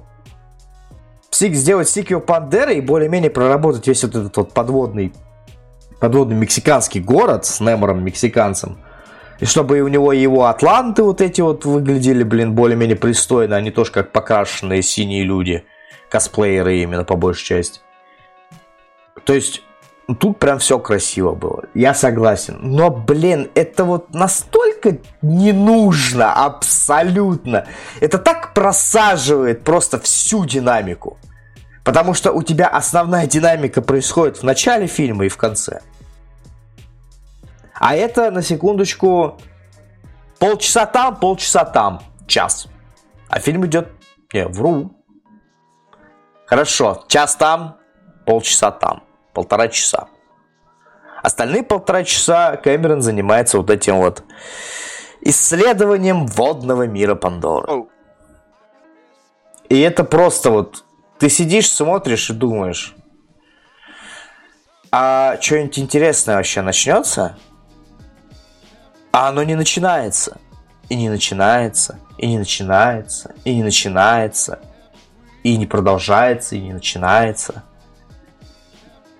[1.30, 5.12] сделать сиквел Пандеры и более-менее проработать весь вот этот вот подводный,
[6.00, 8.78] подводный мексиканский город с Немором мексиканцем.
[9.38, 13.70] И чтобы у него его атланты вот эти вот выглядели, блин, более-менее пристойно, а не
[13.70, 15.64] тоже как покрашенные синие люди–
[16.16, 17.80] косплееры именно по большей части.
[19.24, 19.62] То есть
[20.18, 21.64] тут прям все красиво было.
[21.74, 22.58] Я согласен.
[22.62, 27.66] Но, блин, это вот настолько не нужно абсолютно.
[28.00, 31.18] Это так просаживает просто всю динамику.
[31.84, 35.82] Потому что у тебя основная динамика происходит в начале фильма и в конце.
[37.74, 39.38] А это, на секундочку,
[40.38, 42.68] полчаса там, полчаса там, час.
[43.28, 43.88] А фильм идет,
[44.32, 44.96] не, вру,
[46.46, 47.76] Хорошо, час там,
[48.24, 50.08] полчаса там, полтора часа.
[51.22, 54.22] Остальные полтора часа Кэмерон занимается вот этим вот
[55.22, 57.86] исследованием водного мира Пандоры.
[59.68, 60.84] И это просто вот
[61.18, 62.94] ты сидишь, смотришь и думаешь,
[64.92, 67.36] а что-нибудь интересное вообще начнется?
[69.10, 70.38] А оно не начинается.
[70.88, 74.60] И не начинается, и не начинается, и не начинается
[75.46, 77.62] и не продолжается, и не начинается.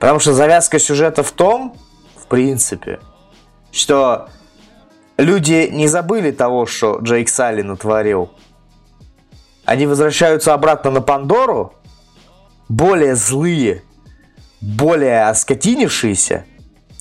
[0.00, 1.76] Потому что завязка сюжета в том,
[2.16, 2.98] в принципе,
[3.70, 4.28] что
[5.18, 8.32] люди не забыли того, что Джейк Салли натворил.
[9.64, 11.74] Они возвращаются обратно на Пандору,
[12.68, 13.84] более злые,
[14.60, 16.44] более оскотинившиеся,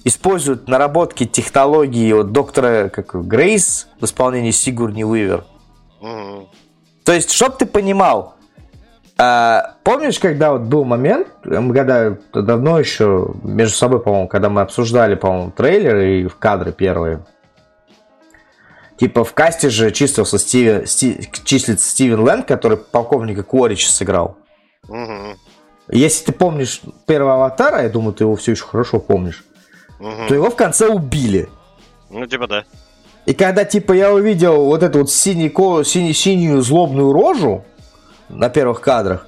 [0.04, 5.46] используют наработки технологии от доктора как Грейс в исполнении Сигурни Уивер.
[6.00, 6.48] Mm-hmm.
[7.04, 8.35] То есть, чтоб ты понимал,
[9.18, 14.62] а, помнишь, когда вот был момент, мы когда давно еще между собой, по-моему, когда мы
[14.62, 17.26] обсуждали, по-моему, трейлеры и в кадры первые,
[18.98, 24.38] типа в касте же числился Стивен, Сти, числится Стивен Лэнд, который полковника Куорича сыграл.
[24.90, 25.38] Угу.
[25.90, 29.46] Если ты помнишь первого аватара, я думаю, ты его все еще хорошо помнишь,
[30.00, 30.28] угу.
[30.28, 31.48] то его в конце убили.
[32.10, 32.64] Ну, типа да.
[33.26, 35.52] И когда, типа, я увидел вот эту вот синий,
[35.84, 37.64] синий, синюю злобную рожу,
[38.30, 39.28] на первых кадрах.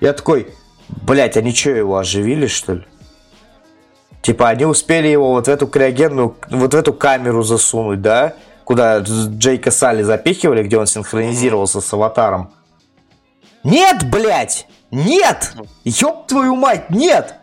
[0.00, 0.48] Я такой,
[0.88, 2.86] блять, они что, его оживили, что ли?
[4.22, 8.34] Типа, они успели его вот в эту криогенную, вот в эту камеру засунуть, да?
[8.64, 12.52] Куда Джейка Салли запихивали, где он синхронизировался с аватаром.
[13.64, 14.68] Нет, блядь!
[14.90, 15.54] Нет!
[15.84, 17.34] Ёб твою мать, нет!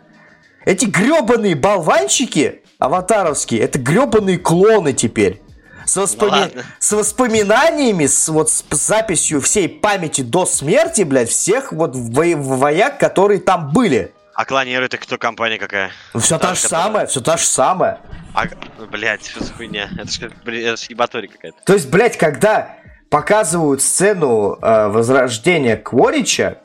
[0.64, 5.42] Эти гребаные болванчики аватаровские, это гребаные клоны теперь
[5.90, 6.52] с, воспоми...
[6.54, 12.24] ну, с воспоминаниями, с, вот, с записью всей памяти до смерти, блядь, всех вот во...
[12.36, 14.12] вояк, которые там были.
[14.34, 15.90] А клонеры это кто компания какая?
[16.14, 16.84] Все та, та же которая...
[16.84, 17.98] самое, все та же самое.
[18.34, 18.44] А,
[18.90, 19.90] блядь, что за хуйня?
[19.98, 21.58] Это же, это же ебатория какая-то.
[21.64, 22.76] То есть, блядь, когда
[23.10, 26.58] показывают сцену э, возрождения Кворича,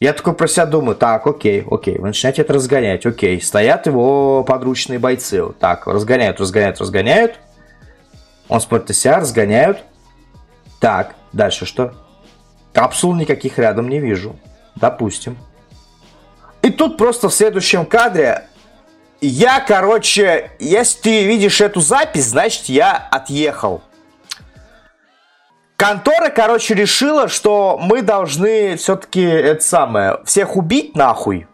[0.00, 4.42] я такой про себя думаю, так, окей, окей, вы начинаете это разгонять, окей, стоят его
[4.42, 7.38] подручные бойцы, так, разгоняют, разгоняют, разгоняют,
[8.52, 9.78] он на себя, разгоняют.
[10.78, 11.94] Так, дальше что?
[12.72, 14.36] Капсул никаких рядом не вижу.
[14.76, 15.38] Допустим.
[16.60, 18.44] И тут просто в следующем кадре
[19.20, 23.82] я, короче, если ты видишь эту запись, значит я отъехал.
[25.76, 31.46] Контора, короче, решила, что мы должны все-таки это самое, всех убить нахуй.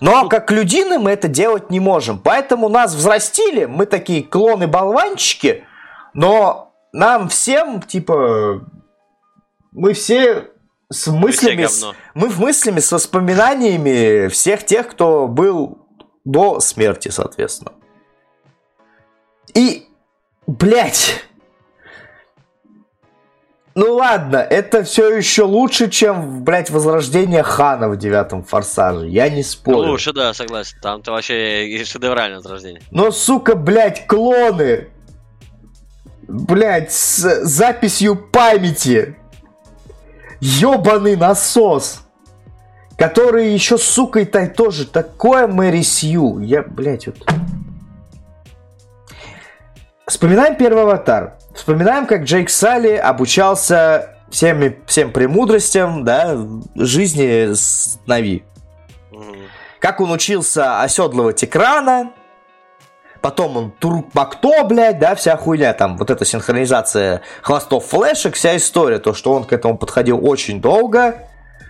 [0.00, 2.18] Но как людины мы это делать не можем.
[2.18, 5.64] Поэтому нас взрастили, мы такие клоны-болванчики,
[6.14, 8.62] но нам всем, типа,
[9.72, 10.50] мы все
[10.90, 15.78] с мыслями, с, мы в мыслями, с воспоминаниями всех тех, кто был
[16.24, 17.72] до смерти, соответственно.
[19.54, 19.88] И,
[20.46, 21.24] блядь,
[23.76, 29.06] Ну ладно, это все еще лучше, чем, блядь, возрождение Хана в девятом форсаже.
[29.06, 29.76] Я не спорю.
[29.76, 30.78] Ну, лучше, да, согласен.
[30.80, 32.80] Там-то вообще шедевральное возрождение.
[32.90, 34.88] Но, сука, блядь, клоны.
[36.26, 39.14] Блядь, с записью памяти.
[40.40, 42.00] Ёбаный насос.
[42.96, 46.38] Который еще, сука, и тоже такое Мэри Сью.
[46.38, 47.16] Я, блядь, вот...
[50.06, 51.35] Вспоминаем первый аватар.
[51.56, 56.36] Вспоминаем, как Джейк Салли обучался всеми, всем премудростям да,
[56.74, 58.44] жизни с Нави.
[59.80, 62.12] Как он учился оседлывать экрана,
[63.22, 68.56] потом он Турук Макто, блядь, да, вся хуйня, там, вот эта синхронизация хвостов флешек, вся
[68.56, 71.26] история, то, что он к этому подходил очень долго.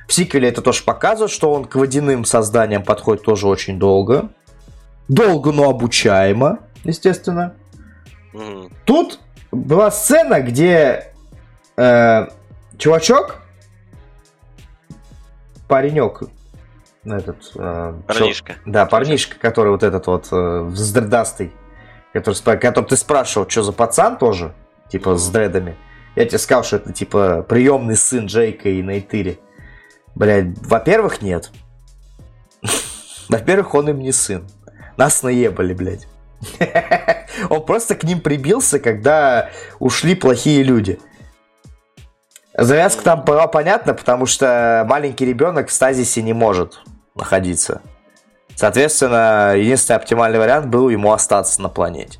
[0.08, 4.30] В сиквеле это тоже показывает, что он к водяным созданиям подходит тоже очень долго.
[5.08, 7.54] Долго, но обучаемо, естественно.
[8.84, 11.12] Тут была сцена, где
[11.76, 12.26] э,
[12.78, 13.40] чувачок,
[15.68, 16.22] паренек,
[17.04, 17.52] этот...
[17.56, 18.54] Э, парнишка.
[18.54, 21.52] Чё, да, парнишка, который вот этот вот э, вздредастый,
[22.12, 24.54] который, который ты спрашивал, что за пацан тоже,
[24.88, 25.76] типа с дредами.
[26.16, 29.38] Я тебе сказал, что это типа приемный сын Джейка и Нейтыри.
[30.14, 31.50] Блядь, во-первых, нет.
[33.28, 34.48] Во-первых, он им не сын.
[34.96, 36.08] Нас наебали, блядь.
[37.50, 40.98] Он просто к ним прибился, когда ушли плохие люди.
[42.54, 46.80] Завязка там была понятна, потому что маленький ребенок в стазисе не может
[47.14, 47.82] находиться.
[48.54, 52.18] Соответственно, единственный оптимальный вариант был ему остаться на планете.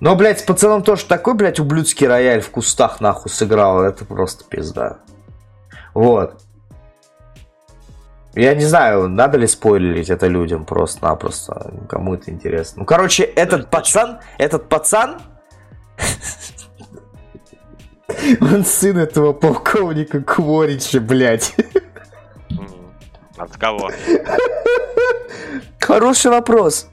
[0.00, 3.82] Но, блядь, с пацаном тоже такой, блядь, ублюдский рояль в кустах нахуй сыграл.
[3.82, 4.98] Это просто пизда.
[5.92, 6.40] Вот.
[8.38, 11.72] Я не знаю, надо ли спойлерить это людям просто-напросто.
[11.88, 12.80] Кому это интересно.
[12.80, 15.20] Ну, короче, этот пацан, этот пацан...
[18.40, 21.52] Он сын этого полковника Кворича, блядь.
[23.36, 23.90] От кого?
[25.80, 26.86] Хороший вопрос.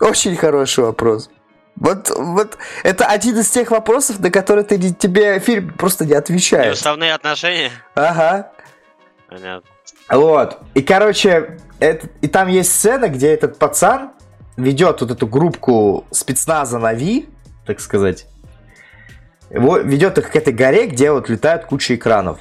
[0.00, 1.30] Очень хороший вопрос.
[1.76, 6.74] Вот, вот это один из тех вопросов, на которые ты, тебе фильм просто не отвечает.
[6.74, 7.70] Уставные отношения?
[7.94, 8.50] Ага.
[9.28, 9.77] Понятно.
[10.08, 10.58] Вот.
[10.74, 14.12] И, короче, это, и там есть сцена, где этот пацан
[14.56, 17.28] ведет вот эту группку спецназа на Ви,
[17.66, 18.26] так сказать.
[19.50, 22.38] Ведет их к этой горе, где вот летают куча экранов.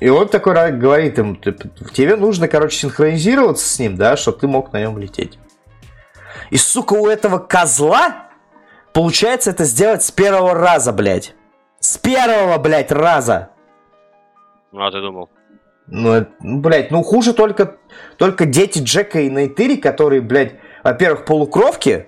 [0.00, 4.72] И он такой говорит им, тебе нужно, короче, синхронизироваться с ним, да, чтобы ты мог
[4.72, 5.38] на нем лететь.
[6.50, 8.28] И, сука, у этого козла
[8.92, 11.34] получается это сделать с первого раза, блядь.
[11.80, 13.50] С первого, блядь, раза.
[14.72, 15.28] Ну, а ты думал?
[15.90, 17.76] Ну, ну, блядь, ну хуже только,
[18.18, 22.06] только дети Джека и Нейтыри, которые, блядь, во-первых, полукровки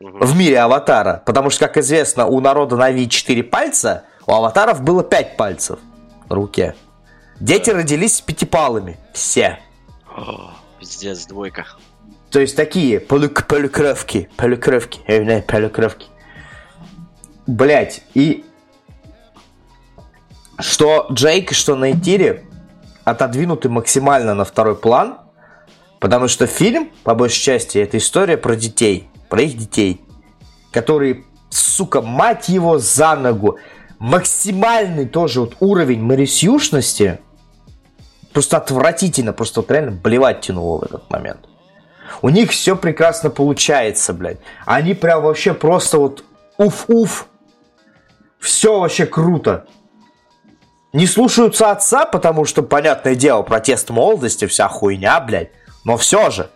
[0.00, 0.24] угу.
[0.24, 1.22] в мире Аватара.
[1.26, 5.78] Потому что, как известно, у народа Нави 4 пальца, у Аватаров было 5 пальцев
[6.28, 6.74] на руке.
[7.40, 8.98] Дети родились с пятипалами.
[9.12, 9.58] Все.
[10.06, 11.66] О, пиздец, двойка.
[12.30, 16.06] То есть такие полук полукровки, полукровки, э, полукровки.
[17.46, 18.46] Блять, и
[20.58, 22.44] что Джейк, что Нейтири
[23.04, 25.18] отодвинуты максимально на второй план,
[26.00, 30.00] потому что фильм, по большей части, это история про детей, про их детей,
[30.70, 33.58] которые, сука, мать его за ногу,
[33.98, 37.20] максимальный тоже вот уровень марисюшности,
[38.32, 41.48] просто отвратительно, просто вот реально блевать тянуло в этот момент.
[42.20, 44.38] У них все прекрасно получается, блядь.
[44.66, 46.24] Они прям вообще просто вот
[46.58, 47.26] уф-уф.
[48.38, 49.66] Все вообще круто
[50.92, 55.50] не слушаются отца, потому что, понятное дело, протест молодости, вся хуйня, блядь.
[55.84, 56.50] Но все же.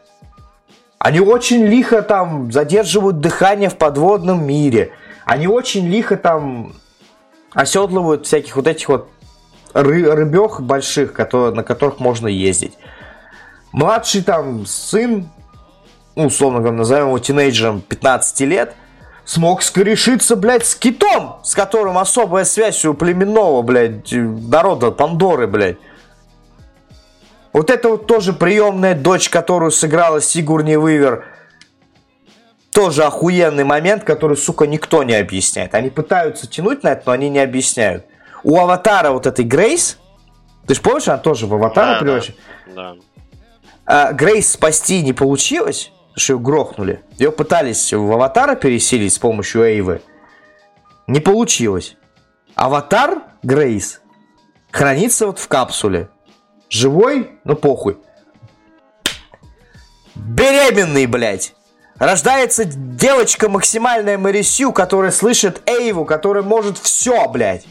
[0.99, 4.93] Они очень лихо там задерживают дыхание в подводном мире.
[5.25, 6.75] Они очень лихо там
[7.53, 9.09] оседлывают всяких вот этих вот
[9.73, 12.77] ры- рыбех больших, которые, на которых можно ездить.
[13.73, 15.29] Младший там сын,
[16.15, 18.75] ну, условно говоря, назовем его тинейджером 15 лет–
[19.27, 25.77] смог скорешиться, блядь, с китом, с которым особая связь у племенного, блядь, народа Пандоры, блядь.
[27.53, 31.25] Вот это вот тоже приемная дочь, которую сыграла Сигурни Вывер.
[32.71, 35.75] Тоже охуенный момент, который, сука, никто не объясняет.
[35.75, 38.07] Они пытаются тянуть на это, но они не объясняют.
[38.45, 39.99] У Аватара вот этой Грейс,
[40.67, 42.37] ты же помнишь, она тоже в Аватара да, превращена?
[42.67, 42.95] Да.
[42.95, 42.97] да.
[43.87, 47.03] А, Грейс спасти не получилось что ее грохнули.
[47.19, 50.03] Ее пытались в Аватара переселить с помощью Эйвы.
[51.07, 51.97] Не получилось.
[52.55, 54.01] Аватар Грейс
[54.71, 56.09] хранится вот в капсуле.
[56.71, 57.99] Живой, ну похуй.
[60.15, 61.55] Беременный, блядь.
[61.99, 67.67] Рождается девочка максимальная Марисю, которая слышит Эйву, которая может все, блядь.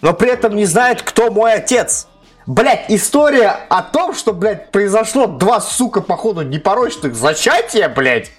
[0.00, 2.08] Но при этом не знает, кто мой отец.
[2.46, 8.30] Блять, история о том, что, блядь, произошло два, сука, походу, непорочных зачатия, блядь.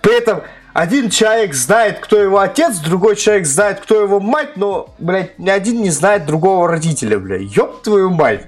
[0.00, 0.42] При этом
[0.74, 5.50] один человек знает, кто его отец, другой человек знает, кто его мать, но, блядь, ни
[5.50, 7.42] один не знает другого родителя, блядь.
[7.56, 8.46] Ёб твою мать.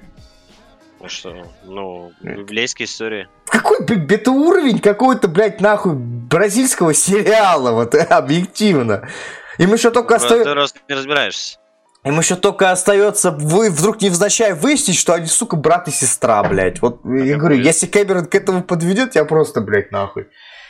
[1.00, 3.28] Ну что, ну, библейская история.
[3.46, 9.08] Какой, блядь, это уровень какого-то, блядь, нахуй, бразильского сериала, вот, объективно.
[9.58, 10.54] Им еще только остается...
[10.54, 11.59] Раз не разбираешься.
[12.02, 16.80] Им еще только остается, вы вдруг невзначай выяснить, что они, сука, брат и сестра, блядь.
[16.80, 20.28] Вот, я говорю, если Кэмерон к этому подведет, я просто, блядь, нахуй.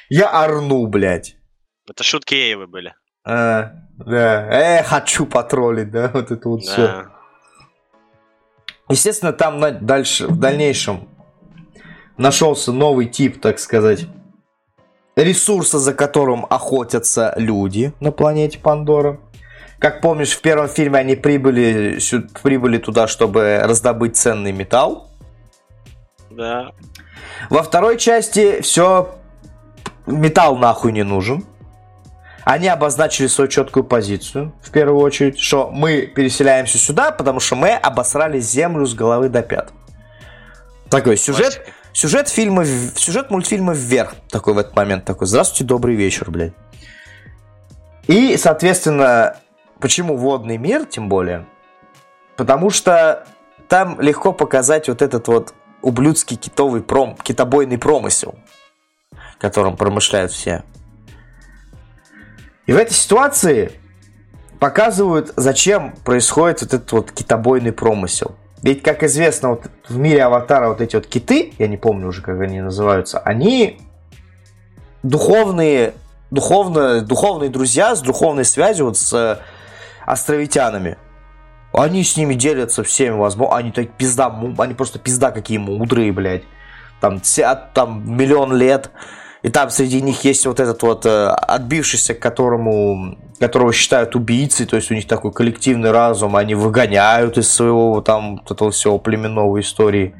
[0.08, 1.36] Я орну, блядь.
[1.88, 2.94] Это шутки Эйвы были.
[3.24, 4.48] А, да.
[4.50, 6.72] Э, хочу потроллить, да, вот это вот Да.
[6.72, 7.06] все.
[8.88, 11.08] Естественно, там на- дальше, в дальнейшем
[12.16, 14.06] нашелся новый тип, так сказать,
[15.14, 19.20] ресурса, за которым охотятся люди на планете Пандора.
[19.80, 21.98] Как помнишь, в первом фильме они прибыли,
[22.42, 25.08] прибыли туда, чтобы раздобыть ценный металл.
[26.30, 26.72] Да.
[27.48, 29.14] Во второй части все
[30.06, 31.46] металл нахуй не нужен.
[32.44, 37.70] Они обозначили свою четкую позицию, в первую очередь, что мы переселяемся сюда, потому что мы
[37.72, 39.72] обосрали землю с головы до пят.
[40.90, 45.26] Такой сюжет, сюжет фильма, сюжет мультфильма вверх такой в этот момент такой.
[45.26, 46.52] Здравствуйте, добрый вечер, блядь.
[48.06, 49.36] И, соответственно,
[49.80, 51.46] почему водный мир, тем более?
[52.36, 53.26] Потому что
[53.68, 58.34] там легко показать вот этот вот ублюдский китовый пром, китобойный промысел,
[59.38, 60.64] которым промышляют все.
[62.66, 63.72] И в этой ситуации
[64.58, 68.36] показывают, зачем происходит вот этот вот китобойный промысел.
[68.62, 72.20] Ведь, как известно, вот в мире Аватара вот эти вот киты, я не помню уже,
[72.20, 73.80] как они называются, они
[75.02, 75.94] духовные,
[76.30, 79.38] духовно, духовные друзья с духовной связью вот с э,
[80.12, 80.98] островитянами.
[81.72, 83.56] Они с ними делятся всеми возможно.
[83.56, 86.42] Они так пизда, они просто пизда какие мудрые, блядь.
[87.00, 87.20] Там,
[87.74, 88.90] там миллион лет.
[89.42, 94.76] И там среди них есть вот этот вот э, отбившийся, которому, которого считают убийцей, то
[94.76, 99.58] есть у них такой коллективный разум, они выгоняют из своего там вот этого всего племенного
[99.60, 100.14] истории,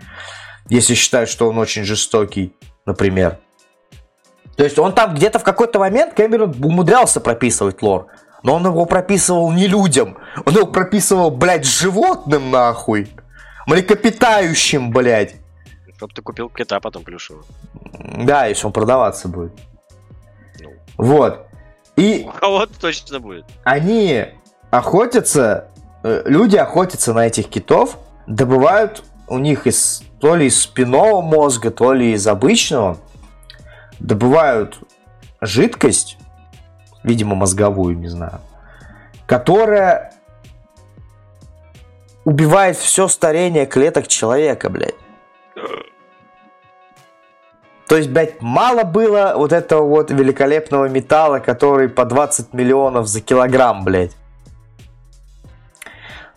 [0.70, 2.55] если считают, что он очень жестокий,
[2.86, 3.38] например.
[4.57, 8.07] То есть он там где-то в какой-то момент Кэмерон умудрялся прописывать лор,
[8.43, 13.09] но он его прописывал не людям, он его прописывал, блядь, животным нахуй,
[13.66, 15.36] млекопитающим, блядь.
[15.97, 17.45] Чтоб ты купил кита потом плюшевого.
[18.16, 19.53] Да, если он продаваться будет.
[20.61, 20.70] Ну.
[20.97, 21.47] Вот.
[21.97, 23.45] И А вот точно будет.
[23.64, 24.24] они
[24.70, 25.68] охотятся,
[26.03, 31.70] э, люди охотятся на этих китов, добывают у них из то ли из спинного мозга,
[31.70, 32.99] то ли из обычного,
[33.99, 34.78] добывают
[35.41, 36.16] жидкость,
[37.03, 38.40] видимо мозговую, не знаю,
[39.26, 40.12] которая
[42.24, 44.94] убивает все старение клеток человека, блядь.
[47.88, 53.20] То есть, блядь, мало было вот этого вот великолепного металла, который по 20 миллионов за
[53.20, 54.12] килограмм, блядь.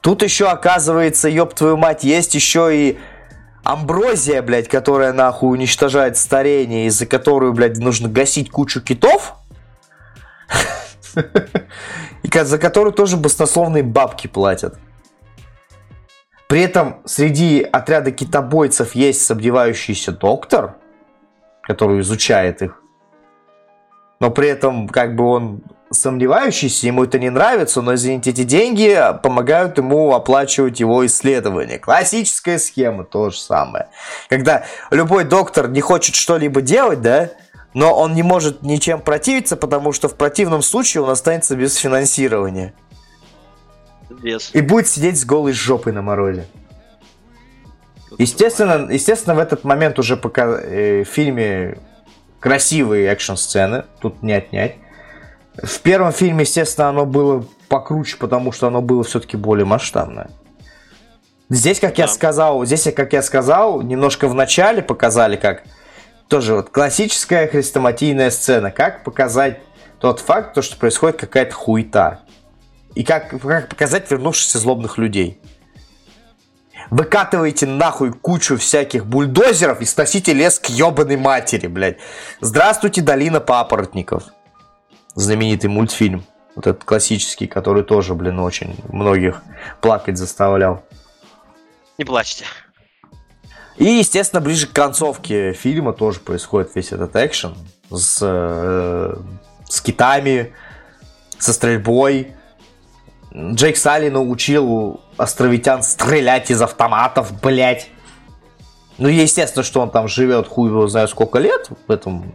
[0.02, 3.00] Тут еще, оказывается, ёб твою мать, есть еще и
[3.64, 9.36] амброзия, блядь, которая нахуй уничтожает старение, из-за которую, блядь, нужно гасить кучу китов.
[12.24, 14.78] И за которую тоже баснословные бабки платят.
[16.48, 20.76] При этом среди отряда китобойцев есть сомневающийся доктор,
[21.64, 22.80] который изучает их.
[24.20, 28.98] Но при этом, как бы он сомневающийся, ему это не нравится, но, извините, эти деньги
[29.22, 31.80] помогают ему оплачивать его исследования.
[31.80, 33.90] Классическая схема, то же самое.
[34.30, 37.32] Когда любой доктор не хочет что-либо делать, да,
[37.74, 42.74] но он не может ничем противиться, потому что в противном случае он останется без финансирования.
[44.10, 44.54] Без.
[44.54, 46.46] И будет сидеть с голой жопой на морозе.
[48.18, 51.80] Естественно, естественно, в этот момент уже пока э, в фильме
[52.40, 54.76] красивые экшн-сцены, тут не отнять.
[55.56, 60.30] В первом фильме, естественно, оно было покруче, потому что оно было все-таки более масштабное.
[61.50, 62.12] Здесь, как я Да.
[62.14, 65.64] сказал, здесь, как я сказал, немножко в начале показали, как
[66.28, 69.60] тоже вот классическая хрестоматийная сцена, как показать
[70.00, 72.20] тот факт, то, что происходит какая-то хуета.
[72.96, 75.40] И как, как показать вернувшихся злобных людей.
[76.90, 81.98] Выкатываете нахуй кучу всяких бульдозеров и сносите лес к ебаной матери, блядь.
[82.42, 84.26] Здравствуйте, долина папоротников.
[85.16, 86.24] Знаменитый мультфильм.
[86.56, 89.42] Вот этот классический, который тоже, блин, очень многих
[89.82, 90.84] плакать заставлял.
[91.98, 92.46] Не плачьте.
[93.78, 97.56] И, естественно, ближе к концовке фильма тоже происходит весь этот экшен
[97.90, 99.16] с, э,
[99.68, 100.54] с китами,
[101.40, 102.34] со стрельбой.
[103.34, 107.90] Джейк Салли научил островитян стрелять из автоматов, блять.
[109.00, 112.34] Ну, естественно, что он там живет, хуй его знает сколько лет в этом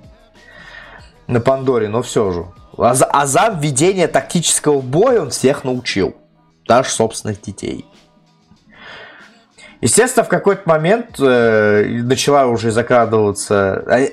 [1.28, 2.46] на Пандоре, но все же.
[2.76, 6.16] А а за введение тактического боя он всех научил.
[6.66, 7.86] Даже собственных детей.
[9.80, 13.84] Естественно, в какой-то момент э, начала уже закрадываться...
[13.86, 14.08] Э,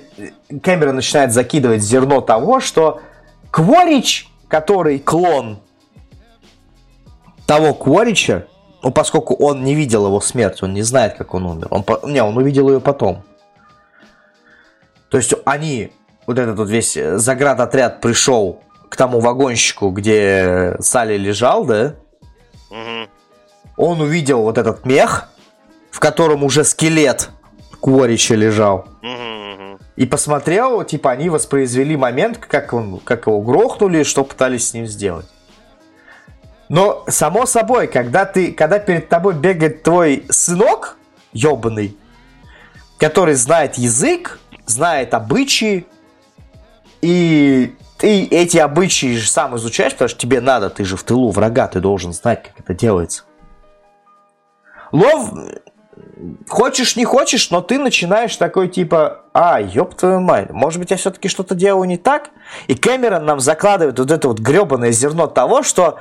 [0.61, 3.01] камера начинает закидывать зерно того, что
[3.49, 5.59] Кворич, который клон
[7.47, 8.45] того Кворича,
[8.83, 11.67] ну, поскольку он не видел его смерть, он не знает, как он умер.
[11.71, 13.23] Он, не, он увидел ее потом.
[15.09, 15.91] То есть они,
[16.27, 21.95] вот этот вот весь заградотряд пришел к тому вагонщику, где Салли лежал, да?
[22.69, 23.09] Угу.
[23.77, 25.29] Он увидел вот этот мех,
[25.95, 27.29] в котором уже скелет
[27.79, 28.85] Кворича лежал.
[29.95, 34.87] И посмотрел, типа, они воспроизвели момент, как, он, как его грохнули, что пытались с ним
[34.87, 35.25] сделать.
[36.67, 40.97] Но, само собой, когда, ты, когда перед тобой бегает твой сынок,
[41.31, 41.95] ебаный,
[42.99, 45.85] который знает язык, знает обычаи,
[47.01, 51.31] и ты эти обычаи же сам изучаешь, потому что тебе надо, ты же в тылу
[51.31, 53.23] врага, ты должен знать, как это делается.
[54.91, 55.31] Лов,
[56.47, 60.97] хочешь, не хочешь, но ты начинаешь такой типа, а, ёб твою мать, может быть, я
[60.97, 62.31] все-таки что-то делаю не так?
[62.67, 65.99] И Кэмерон нам закладывает вот это вот гребаное зерно того, что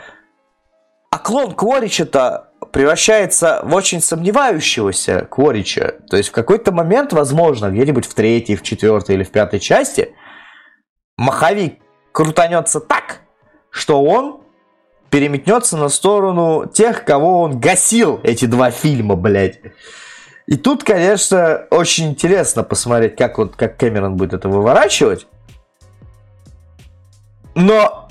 [1.11, 5.95] а клон Кворича-то превращается в очень сомневающегося Кворича.
[6.11, 10.13] То есть в какой-то момент, возможно, где-нибудь в третьей, в четвертой или в пятой части,
[11.17, 11.79] маховик
[12.11, 13.21] крутанется так,
[13.71, 14.41] что он
[15.09, 19.61] переметнется на сторону тех, кого он гасил эти два фильма, блядь.
[20.47, 25.27] И тут, конечно, очень интересно посмотреть, как, вот, как Кэмерон будет это выворачивать.
[27.55, 28.09] Но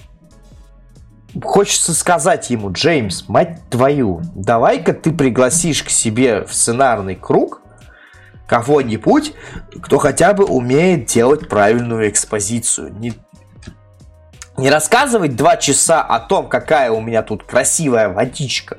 [1.43, 7.61] хочется сказать ему, Джеймс, мать твою, давай-ка ты пригласишь к себе в сценарный круг
[8.47, 9.33] кого-нибудь,
[9.81, 12.93] кто хотя бы умеет делать правильную экспозицию.
[12.93, 13.13] Не,
[14.57, 18.77] не рассказывать два часа о том, какая у меня тут красивая водичка.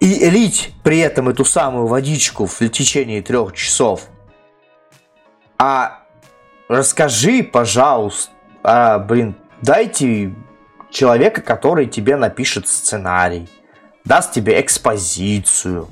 [0.00, 4.02] И лить при этом эту самую водичку в течение трех часов.
[5.58, 6.04] А
[6.68, 8.30] расскажи, пожалуйста,
[8.62, 10.34] а, блин, дайте
[10.90, 13.48] человека, который тебе напишет сценарий,
[14.04, 15.88] даст тебе экспозицию,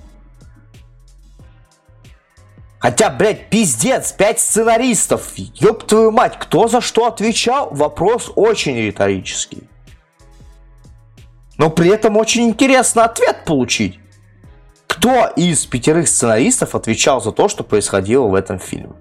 [2.86, 5.32] Хотя, блядь, пиздец, пять сценаристов.
[5.36, 7.70] Ёб твою мать, кто за что отвечал?
[7.72, 9.64] Вопрос очень риторический.
[11.58, 13.98] Но при этом очень интересно ответ получить.
[14.86, 18.92] Кто из пятерых сценаристов отвечал за то, что происходило в этом фильме?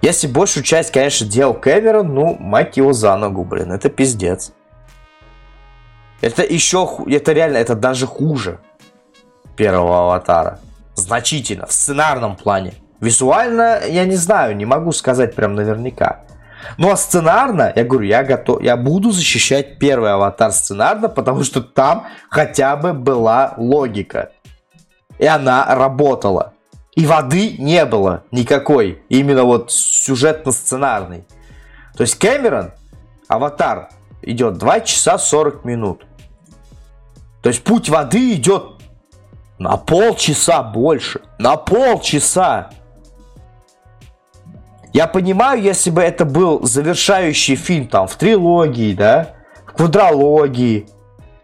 [0.00, 4.52] Если большую часть, конечно, делал Кэмерон, ну, мать его за ногу, блин, это пиздец.
[6.20, 8.60] Это еще, это реально, это даже хуже
[9.56, 10.60] первого аватара
[10.94, 12.74] значительно в сценарном плане.
[13.00, 16.20] Визуально, я не знаю, не могу сказать прям наверняка.
[16.78, 21.60] Ну а сценарно, я говорю, я готов, я буду защищать первый аватар сценарно, потому что
[21.60, 24.30] там хотя бы была логика.
[25.18, 26.54] И она работала.
[26.94, 31.24] И воды не было никакой, именно вот сюжетно-сценарной.
[31.96, 32.72] То есть Кэмерон,
[33.28, 33.88] аватар,
[34.20, 36.04] идет 2 часа 40 минут.
[37.42, 38.82] То есть путь воды идет
[39.58, 41.20] на полчаса больше.
[41.38, 42.70] На полчаса.
[44.92, 49.34] Я понимаю, если бы это был завершающий фильм там в трилогии, да,
[49.66, 50.86] в квадрологии,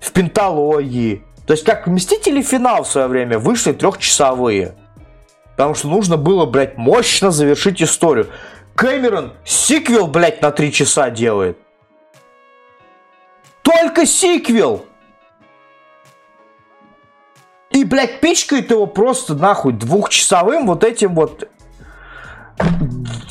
[0.00, 1.24] в пенталогии.
[1.46, 4.74] То есть как Мстители финал в свое время вышли трехчасовые.
[5.56, 8.28] Потому что нужно было, блядь, мощно завершить историю.
[8.74, 11.58] Кэмерон сиквел, блядь, на три часа делает.
[13.62, 14.84] Только сиквел!
[17.70, 21.48] И, блядь, пичкает его просто нахуй двухчасовым вот этим вот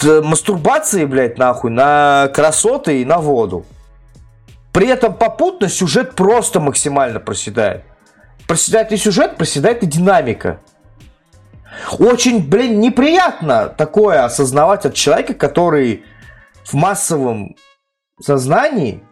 [0.03, 3.65] мастурбацией, блядь, нахуй, на красоты и на воду.
[4.71, 7.83] При этом попутно сюжет просто максимально проседает.
[8.47, 10.59] Проседает и сюжет, проседает и динамика.
[11.99, 16.05] Очень, блин, неприятно такое осознавать от человека, который
[16.63, 17.55] в массовом
[18.19, 19.03] сознании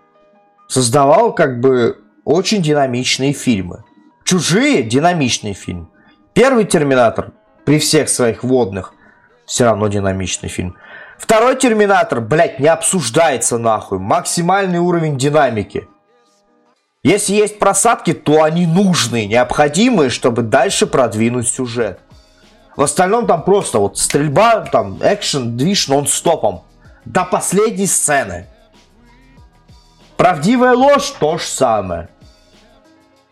[0.67, 3.83] создавал как бы очень динамичные фильмы.
[4.23, 5.91] Чужие динамичный фильм.
[6.33, 7.31] Первый Терминатор
[7.65, 8.94] при всех своих водных
[9.45, 10.75] все равно динамичный фильм.
[11.17, 13.99] Второй Терминатор, блядь, не обсуждается нахуй.
[13.99, 15.87] Максимальный уровень динамики.
[17.03, 21.99] Если есть просадки, то они нужны, необходимые, чтобы дальше продвинуть сюжет.
[22.75, 26.63] В остальном там просто вот стрельба, там экшен, движ нон-стопом.
[27.05, 28.47] До последней сцены.
[30.17, 32.09] Правдивая ложь то же самое.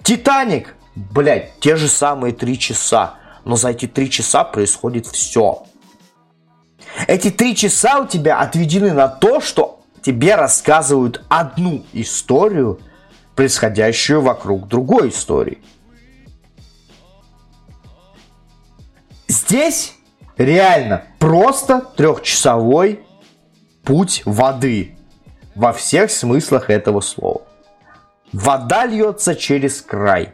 [0.04, 3.16] Титаник, блять, те же самые три часа.
[3.44, 5.66] Но за эти три часа происходит все.
[7.08, 12.80] Эти три часа у тебя отведены на то, что тебе рассказывают одну историю,
[13.36, 15.60] происходящую вокруг другой истории.
[19.28, 19.96] Здесь
[20.38, 23.06] реально просто трехчасовой
[23.84, 24.96] путь воды
[25.56, 27.42] во всех смыслах этого слова.
[28.32, 30.34] Вода льется через край.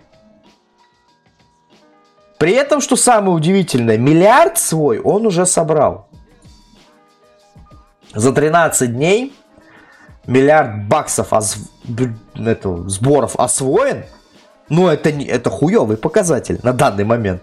[2.37, 6.08] При этом, что самое удивительное, миллиард свой он уже собрал.
[8.13, 9.35] За 13 дней
[10.25, 11.57] миллиард баксов ос...
[12.35, 14.05] это, сборов освоен,
[14.69, 17.41] но это, не, это хуевый показатель на данный момент.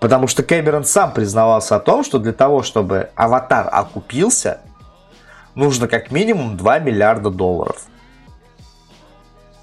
[0.00, 4.58] Потому что Кэмерон сам признавался о том, что для того, чтобы аватар окупился,
[5.54, 7.86] нужно как минимум 2 миллиарда долларов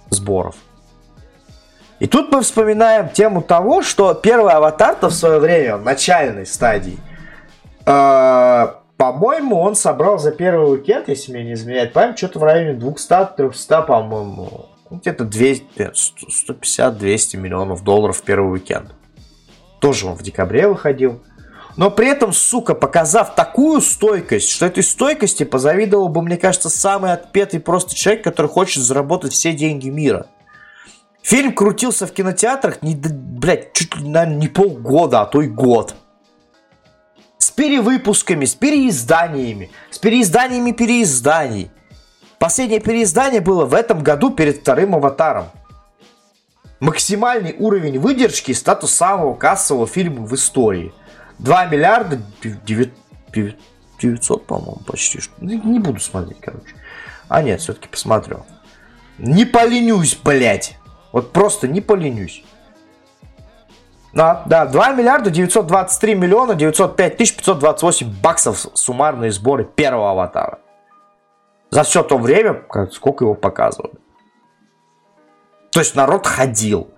[0.09, 0.55] сборов.
[1.99, 6.97] И тут мы вспоминаем тему того, что первый аватар-то в свое время, в начальной стадии,
[7.85, 8.67] э,
[8.99, 13.85] по-моему, он собрал за первый уикенд, если мне не изменяет память, что-то в районе 200-300,
[13.85, 18.93] по-моему, где-то 150-200 миллионов долларов в первый уикенд.
[19.79, 21.21] Тоже он в декабре выходил.
[21.77, 27.13] Но при этом, сука, показав такую стойкость, что этой стойкости позавидовал бы, мне кажется, самый
[27.13, 30.27] отпетый просто человек, который хочет заработать все деньги мира.
[31.21, 35.95] Фильм крутился в кинотеатрах, не, блядь, чуть ли, наверное, не полгода, а то и год.
[37.59, 41.69] Перевыпусками, с переизданиями, с переизданиями переизданий.
[42.39, 45.47] Последнее переиздание было в этом году перед вторым аватаром
[46.79, 50.93] максимальный уровень выдержки статус самого кассового фильма в истории.
[51.39, 52.93] 2 миллиарда 9,
[53.99, 55.19] 900, по-моему, почти.
[55.39, 56.75] Ну, не буду смотреть, короче.
[57.27, 58.45] А нет, все-таки посмотрю.
[59.17, 60.77] Не поленюсь, блядь.
[61.11, 62.41] Вот просто не поленюсь.
[64.13, 70.59] Да, да, 2 миллиарда 923 миллиона 905 тысяч 528 баксов суммарные сборы первого аватара.
[71.69, 73.93] За все то время, сколько его показывали.
[75.71, 76.91] То есть народ ходил.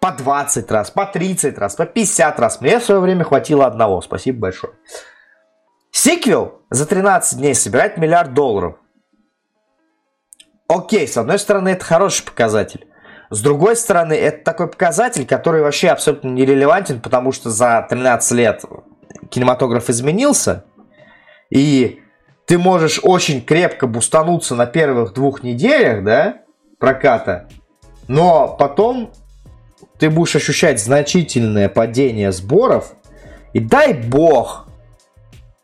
[0.00, 2.60] По 20 раз, по 30 раз, по 50 раз.
[2.60, 4.00] Мне в свое время хватило одного.
[4.00, 4.72] Спасибо большое.
[5.90, 8.76] Сиквел за 13 дней собирает миллиард долларов.
[10.68, 12.86] Окей, с одной стороны, это хороший показатель.
[13.30, 18.64] С другой стороны, это такой показатель, который вообще абсолютно нерелевантен, потому что за 13 лет
[19.30, 20.64] кинематограф изменился,
[21.50, 22.00] и
[22.46, 26.42] ты можешь очень крепко бустануться на первых двух неделях, да,
[26.78, 27.48] проката.
[28.06, 29.12] Но потом
[29.98, 32.92] ты будешь ощущать значительное падение сборов.
[33.52, 34.68] И дай бог,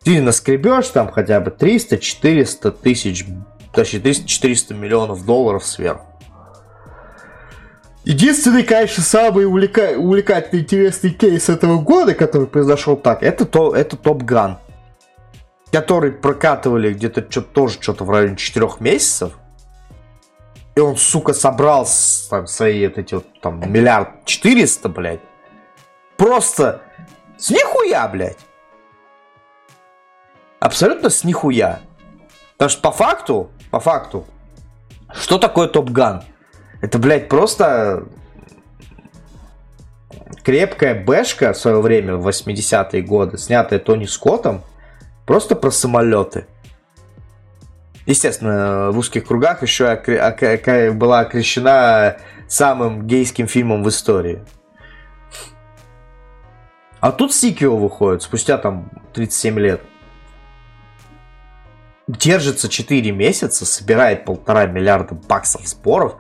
[0.03, 3.27] ты наскребешь там хотя бы 300-400 тысяч,
[3.73, 6.07] точнее 300-400 миллионов долларов сверху.
[8.05, 9.97] Единственный, конечно, самый увлека...
[9.97, 14.59] увлекательный, интересный кейс этого года, который произошел так, это, то, это Топ Ган.
[15.71, 19.39] Который прокатывали где-то что тоже что-то в районе 4 месяцев.
[20.75, 21.87] И он, сука, собрал
[22.29, 25.21] там, свои вот эти вот там миллиард четыреста, блядь.
[26.17, 26.83] Просто
[27.39, 28.39] с нихуя, блядь.
[30.61, 31.81] Абсолютно с нихуя.
[32.53, 34.27] Потому что по факту, по факту,
[35.13, 36.25] что такое Топ Ган?
[36.83, 38.05] Это, блядь, просто
[40.43, 44.63] крепкая бэшка в свое время, в 80-е годы, снятая Тони Скоттом,
[45.25, 46.47] просто про самолеты.
[48.05, 49.85] Естественно, в узких кругах еще
[50.93, 52.17] была окрещена
[52.49, 54.43] самым гейским фильмом в истории.
[56.99, 59.81] А тут сиквел выходит спустя там 37 лет.
[62.09, 66.17] Держится 4 месяца, собирает полтора миллиарда баксов сборов.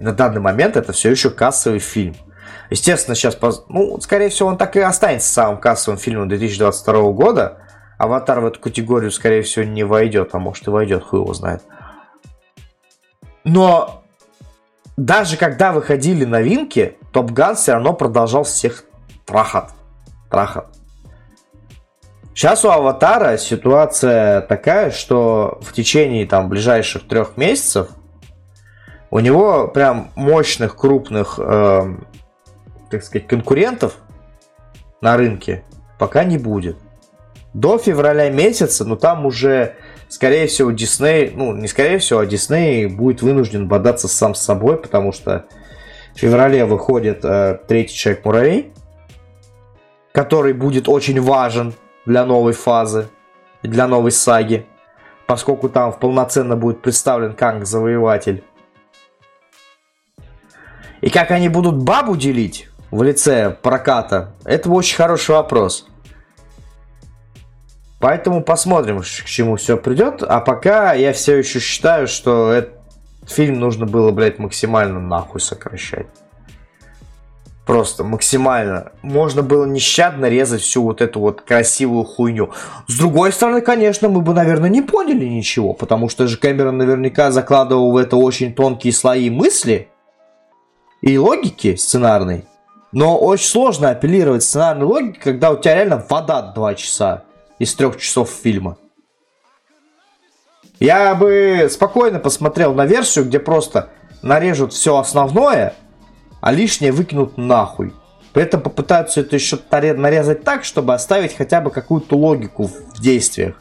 [0.00, 2.14] На данный момент это все еще кассовый фильм.
[2.70, 3.38] Естественно, сейчас,
[3.68, 7.58] ну, скорее всего, он так и останется самым кассовым фильмом 2022 года.
[7.98, 11.62] Аватар в эту категорию, скорее всего, не войдет, а может и войдет, хуй его знает.
[13.44, 14.02] Но
[14.96, 18.84] даже когда выходили новинки, Топ Ган все равно продолжал всех
[19.26, 19.70] трахать.
[20.30, 20.64] Трахать.
[22.34, 27.90] Сейчас у Аватара ситуация такая, что в течение там ближайших трех месяцев
[29.14, 31.82] у него прям мощных крупных, э,
[32.90, 33.98] так сказать, конкурентов
[35.00, 35.62] на рынке
[36.00, 36.76] пока не будет
[37.52, 39.76] до февраля месяца, ну там уже
[40.08, 44.78] скорее всего, Дисней, ну, не скорее всего, а Дисней будет вынужден бодаться сам с собой,
[44.78, 45.44] потому что
[46.16, 48.72] в феврале выходит э, третий Человек-муравей,
[50.10, 51.72] который будет очень важен
[52.04, 53.06] для новой фазы,
[53.62, 54.66] для новой саги,
[55.28, 58.42] поскольку там полноценно будет представлен Канг Завоеватель.
[61.04, 65.86] И как они будут бабу делить в лице проката, это очень хороший вопрос.
[68.00, 70.22] Поэтому посмотрим, к чему все придет.
[70.22, 72.80] А пока я все еще считаю, что этот
[73.26, 76.06] фильм нужно было, блядь, максимально нахуй сокращать.
[77.66, 78.92] Просто максимально.
[79.02, 82.52] Можно было нещадно резать всю вот эту вот красивую хуйню.
[82.86, 87.30] С другой стороны, конечно, мы бы, наверное, не поняли ничего, потому что же Кэмерон наверняка
[87.30, 89.90] закладывал в это очень тонкие слои мысли
[91.04, 92.46] и логики сценарной.
[92.90, 97.24] Но очень сложно апеллировать сценарной логике, когда у тебя реально вода два часа
[97.58, 98.78] из трех часов фильма.
[100.80, 103.90] Я бы спокойно посмотрел на версию, где просто
[104.22, 105.74] нарежут все основное,
[106.40, 107.92] а лишнее выкинут нахуй.
[108.32, 113.60] При этом попытаются это еще нарезать так, чтобы оставить хотя бы какую-то логику в действиях.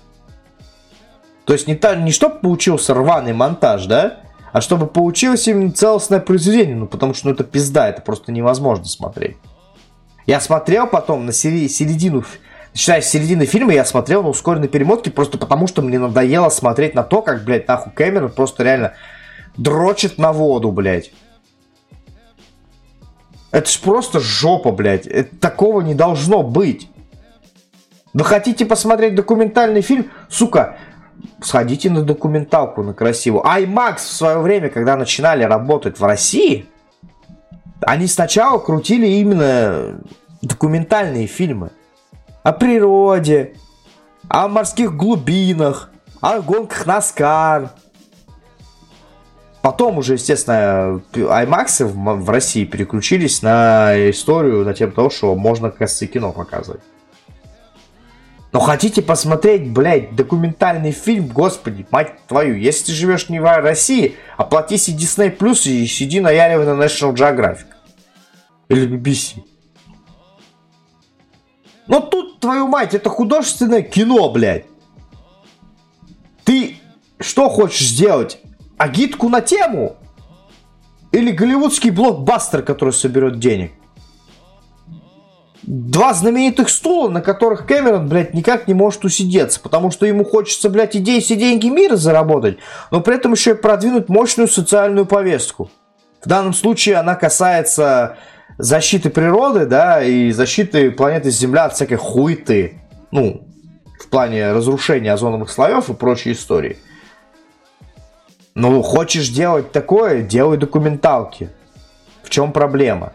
[1.43, 4.19] То есть не, та, не чтобы получился рваный монтаж, да?
[4.53, 6.75] А чтобы получилось именно целостное произведение.
[6.75, 9.35] Ну, потому что ну, это пизда, это просто невозможно смотреть.
[10.27, 12.23] Я смотрел потом на середину
[12.71, 16.95] начиная с середины фильма, я смотрел на ускоренной перемотке просто потому, что мне надоело смотреть
[16.95, 18.93] на то, как, блядь, нахуй Кэмерон просто реально
[19.57, 21.11] дрочит на воду, блядь.
[23.51, 25.05] Это ж просто жопа, блядь.
[25.05, 26.89] Это, такого не должно быть.
[28.13, 30.11] Вы хотите посмотреть документальный фильм?
[30.29, 30.77] Сука,
[31.41, 33.43] сходите на документалку, на красивую.
[33.43, 36.68] IMAX в свое время, когда начинали работать в России,
[37.82, 39.99] они сначала крутили именно
[40.41, 41.72] документальные фильмы
[42.43, 43.55] о природе,
[44.28, 45.89] о морских глубинах,
[46.22, 47.72] о гонках Наскар.
[49.61, 56.05] Потом уже, естественно, IMAX в, России переключились на историю, на тем того, что можно, кажется,
[56.05, 56.82] кино показывать.
[58.53, 64.15] Но хотите посмотреть, блядь, документальный фильм, господи, мать твою, если ты живешь не в России,
[64.37, 67.65] оплати себе Disney Plus и сиди наяривай на National Geographic.
[68.69, 69.43] Или BBC.
[71.87, 74.65] Но тут, твою мать, это художественное кино, блядь.
[76.43, 76.77] Ты
[77.19, 78.39] что хочешь сделать?
[78.77, 79.95] Агитку на тему?
[81.11, 83.71] Или голливудский блокбастер, который соберет денег?
[85.64, 90.70] Два знаменитых стула, на которых Кэмерон, блядь, никак не может усидеться, потому что ему хочется,
[90.70, 92.57] блядь, идеи все деньги мира заработать,
[92.91, 95.72] но при этом еще и продвинуть мощную социальную повестку.
[96.22, 98.18] В данном случае она касается
[98.57, 102.82] защиты природы, да, и защиты планеты Земля от всякой хуйты.
[103.11, 103.47] Ну,
[103.99, 106.78] в плане разрушения озоновых слоев и прочей истории.
[108.53, 111.49] Ну, хочешь делать такое, делай документалки.
[112.22, 113.14] В чем проблема?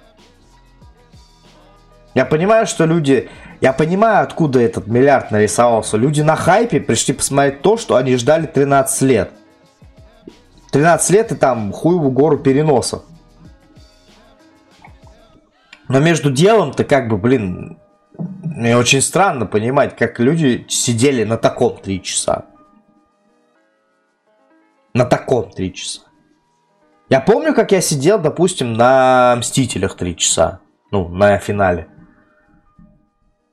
[2.18, 3.30] Я понимаю, что люди...
[3.60, 5.96] Я понимаю, откуда этот миллиард нарисовался.
[5.96, 9.30] Люди на хайпе пришли посмотреть то, что они ждали 13 лет.
[10.72, 13.04] 13 лет и там хуеву гору переносов.
[15.86, 17.78] Но между делом-то как бы, блин,
[18.42, 22.46] мне очень странно понимать, как люди сидели на таком три часа.
[24.92, 26.00] На таком три часа.
[27.10, 30.58] Я помню, как я сидел, допустим, на Мстителях три часа.
[30.90, 31.86] Ну, на финале.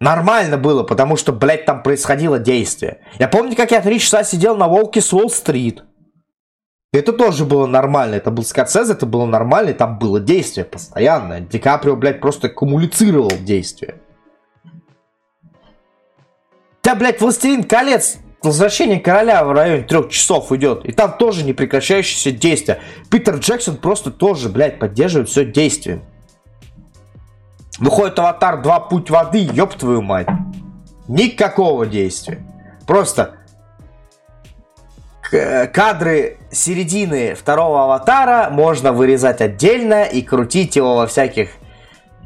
[0.06, 3.00] Нормально было, потому что, блядь, там происходило действие.
[3.18, 5.84] Я помню, как я три часа сидел на Волке с Уолл-стрит.
[6.94, 8.14] Это тоже было нормально.
[8.14, 11.40] Это был Скорсезе, это было нормально, и там было действие постоянное.
[11.40, 13.96] Ди Каприо, блядь, просто кумулицировал действие.
[16.84, 20.86] Да, блядь, Властелин колец, возвращение короля в районе трех часов идет.
[20.86, 22.80] И там тоже непрекращающееся действие.
[23.10, 26.04] Питер Джексон просто тоже, блядь, поддерживает все действие.
[27.80, 30.28] Выходит Аватар 2 Путь воды, ёб твою мать.
[31.08, 32.40] Никакого действия.
[32.88, 33.36] Просто
[35.74, 41.50] кадры середины второго аватара можно вырезать отдельно и крутить его во всяких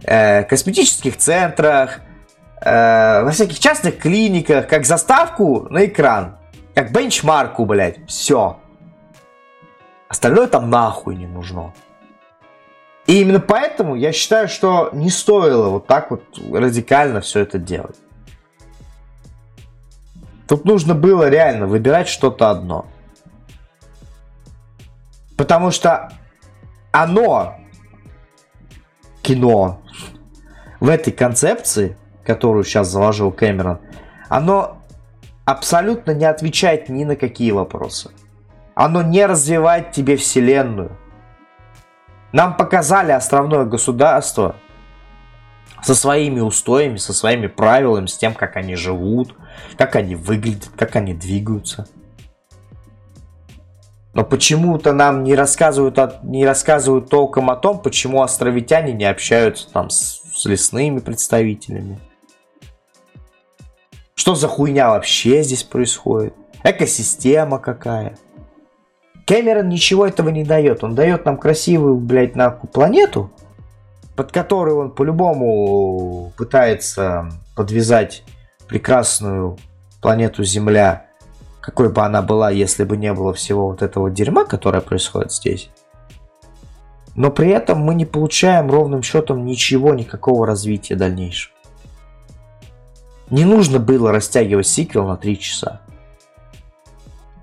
[0.04, 2.02] э, косметических центрах,
[2.62, 6.38] э, во всяких частных клиниках, как заставку на экран,
[6.76, 8.60] как бенчмарку, блядь, все.
[10.08, 11.74] Остальное там нахуй не нужно.
[13.10, 16.22] И именно поэтому я считаю, что не стоило вот так вот
[16.54, 17.96] радикально все это делать.
[20.48, 22.86] Тут нужно было реально выбирать что-то одно.
[25.36, 26.12] Потому что
[26.92, 27.56] оно,
[29.24, 29.82] кино,
[30.80, 33.80] в этой концепции, которую сейчас заложил Кэмерон,
[34.28, 34.84] оно
[35.46, 38.12] абсолютно не отвечает ни на какие вопросы.
[38.76, 40.96] Оно не развивает тебе вселенную.
[42.32, 44.56] Нам показали островное государство
[45.82, 49.36] со своими устоями, со своими правилами, с тем, как они живут,
[49.78, 51.88] как они выглядят, как они двигаются.
[54.14, 59.90] Но почему-то нам не рассказывают, не рассказывают толком о том, почему островитяне не общаются там
[59.90, 62.00] с, с лесными представителями.
[64.16, 66.34] Что за хуйня вообще здесь происходит?
[66.64, 68.18] Экосистема какая?
[69.30, 70.84] Кэмерон ничего этого не дает.
[70.84, 73.30] Он дает нам красивую, блядь, нахуй планету,
[74.16, 78.24] под которой он по-любому пытается подвязать
[78.68, 79.60] прекрасную
[80.02, 81.06] планету Земля,
[81.62, 85.70] какой бы она была, если бы не было всего вот этого дерьма, которое происходит здесь.
[87.14, 91.54] Но при этом мы не получаем ровным счетом ничего, никакого развития дальнейшего.
[93.30, 95.82] Не нужно было растягивать сиквел на 3 часа.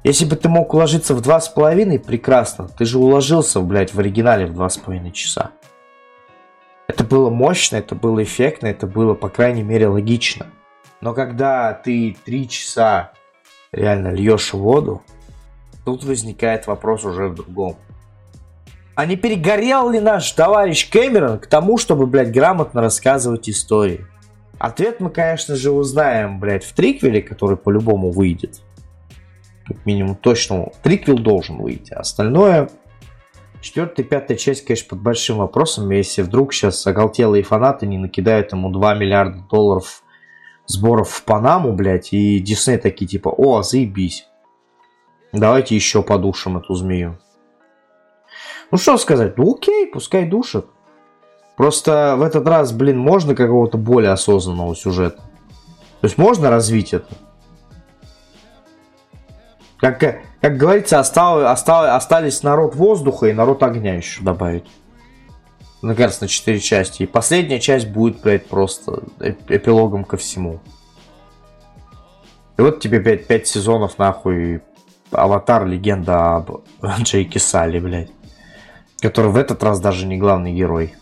[0.07, 2.69] Если бы ты мог уложиться в два с половиной, прекрасно.
[2.69, 5.51] Ты же уложился, блядь, в оригинале в два с половиной часа.
[6.87, 10.47] Это было мощно, это было эффектно, это было, по крайней мере, логично.
[11.01, 13.11] Но когда ты три часа
[13.73, 15.03] реально льешь воду,
[15.85, 17.77] тут возникает вопрос уже в другом.
[18.95, 24.07] А не перегорел ли наш товарищ Кэмерон к тому, чтобы, блядь, грамотно рассказывать истории?
[24.61, 28.63] Ответ мы, конечно же, узнаем, блядь, в триквеле, который по-любому выйдет
[29.67, 31.93] как минимум точно триквел должен выйти.
[31.93, 32.71] Остальное,
[33.61, 38.71] четвертая пятая часть, конечно, под большим вопросом, если вдруг сейчас оголтелые фанаты не накидают ему
[38.71, 40.03] 2 миллиарда долларов
[40.67, 44.27] сборов в Панаму, блядь, и Дисней такие типа, о, заебись.
[45.33, 47.19] Давайте еще подушим эту змею.
[48.71, 50.67] Ну что сказать, ну окей, пускай душат.
[51.57, 55.23] Просто в этот раз, блин, можно какого-то более осознанного сюжета.
[56.01, 57.09] То есть можно развить это.
[59.79, 60.01] Как,
[60.41, 64.65] как говорится, остал, остал, остались народ воздуха и народ огня еще добавить.
[65.83, 67.03] Мне кажется, на 4 части.
[67.03, 69.03] И последняя часть будет, блядь, просто
[69.49, 70.61] эпилогом ко всему.
[72.57, 74.63] И вот тебе 5, 5 сезонов, нахуй,
[75.11, 76.63] Аватар, легенда об
[77.03, 78.11] Джейке Салли, блядь.
[79.01, 80.95] Который в этот раз даже не главный герой.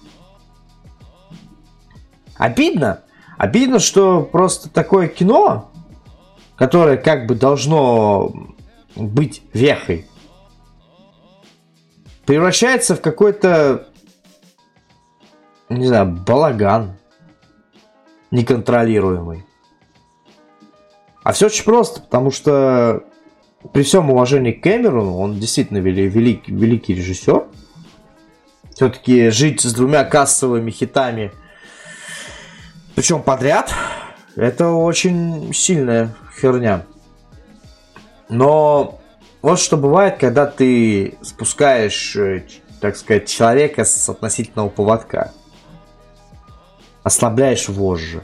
[2.37, 3.01] Обидно.
[3.39, 5.71] Обидно, что просто такое кино,
[6.57, 8.54] которое как бы должно
[8.97, 10.07] быть вехой,
[12.27, 13.89] превращается в какой-то,
[15.69, 16.97] не знаю, балаган
[18.31, 19.45] неконтролируемый.
[21.23, 23.05] А все очень просто, потому что
[23.73, 27.47] при всем уважении к Кэмерону, он действительно великий, великий режиссер.
[28.75, 31.33] Все-таки жить с двумя кассовыми хитами,
[32.95, 33.73] причем подряд,
[34.37, 36.85] это очень сильная херня.
[38.29, 39.01] Но
[39.43, 42.45] вот что бывает, когда ты спускаешь, э,
[42.81, 45.33] так сказать, человека с относительного поводка.
[47.03, 48.23] Ослабляешь вожжи.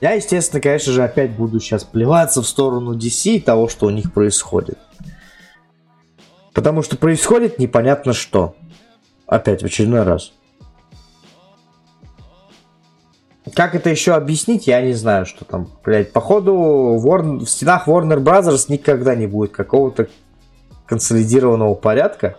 [0.00, 3.90] Я, естественно, конечно же, опять буду сейчас плеваться в сторону DC и того, что у
[3.90, 4.78] них происходит.
[6.54, 8.56] Потому что происходит непонятно что.
[9.32, 10.34] Опять в очередной раз.
[13.54, 16.52] Как это еще объяснить, я не знаю, что там, блядь, походу
[17.02, 20.08] Warner, в стенах Warner Brothers никогда не будет какого-то
[20.84, 22.36] консолидированного порядка.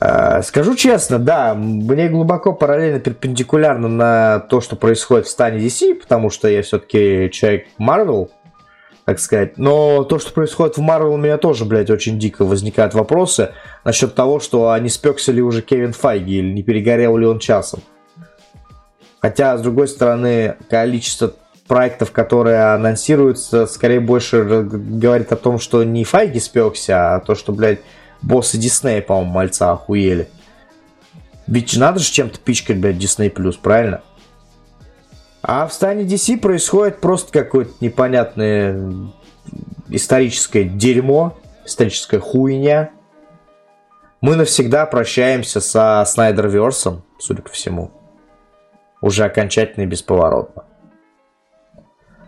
[0.00, 5.96] А, скажу честно, да, мне глубоко параллельно перпендикулярно на то, что происходит в стане DC,
[5.96, 8.30] потому что я все-таки человек Marvel,
[9.04, 9.58] так сказать.
[9.58, 13.52] Но то, что происходит в Марвел, у меня тоже, блядь, очень дико возникают вопросы
[13.84, 17.38] насчет того, что а не спекся ли уже Кевин Файги или не перегорел ли он
[17.38, 17.80] часом.
[19.20, 21.32] Хотя, с другой стороны, количество
[21.66, 27.52] проектов, которые анонсируются, скорее больше говорит о том, что не Файги спекся, а то, что,
[27.52, 27.80] блядь,
[28.20, 30.28] боссы Диснея, по-моему, мальца охуели.
[31.46, 33.30] Ведь надо же чем-то пичкать, блядь, Disney+,
[33.60, 34.02] правильно?
[35.42, 39.10] А в стане DC происходит просто какое-то непонятное
[39.88, 42.90] историческое дерьмо, историческая хуйня.
[44.20, 47.90] Мы навсегда прощаемся со Снайдерверсом, судя по всему.
[49.00, 50.64] Уже окончательно и бесповоротно.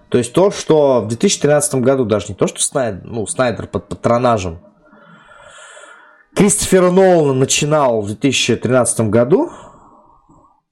[0.08, 3.88] То есть то, что в 2013 году даже не то, что Снайдер, ну, Снайдер под
[3.88, 4.60] патронажем
[6.34, 9.52] Кристофера Нолана начинал в 2013 году,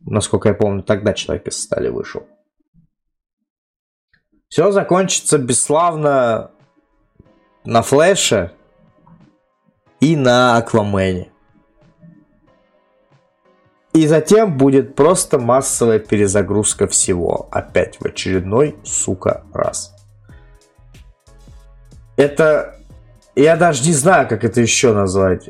[0.01, 2.27] насколько я помню, тогда Человек из стали вышел.
[4.53, 6.51] Все закончится бесславно
[7.65, 8.53] на Флэше
[9.99, 11.31] и на Аквамене.
[13.95, 17.49] И затем будет просто массовая перезагрузка всего.
[17.51, 19.97] Опять в очередной, сука, раз.
[22.19, 22.77] Это...
[23.35, 25.49] Я даже не знаю, как это еще назвать.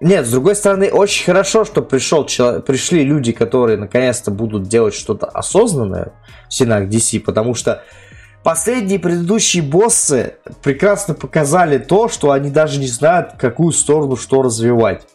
[0.00, 5.24] Нет, с другой стороны, очень хорошо, что пришел, пришли люди, которые наконец-то будут делать что-то
[5.28, 6.12] осознанное
[6.50, 7.84] в стенах DC, потому что
[8.42, 15.06] последние предыдущие боссы прекрасно показали то, что они даже не знают, какую сторону что развивать.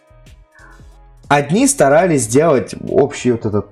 [1.27, 3.67] Одни старались сделать общий вот этот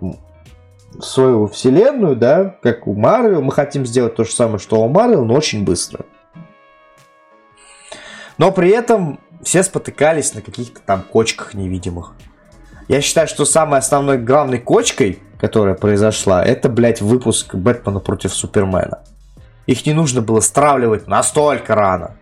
[1.00, 3.42] свою вселенную, да, как у Марвел.
[3.42, 6.06] Мы хотим сделать то же самое, что у Марвел, но очень быстро.
[8.38, 12.14] Но при этом все спотыкались на каких-то там кочках невидимых.
[12.88, 19.04] Я считаю, что самой основной главной кочкой, которая произошла, это, блядь, выпуск Бэтмена против Супермена.
[19.68, 22.18] Их не нужно было стравливать настолько рано.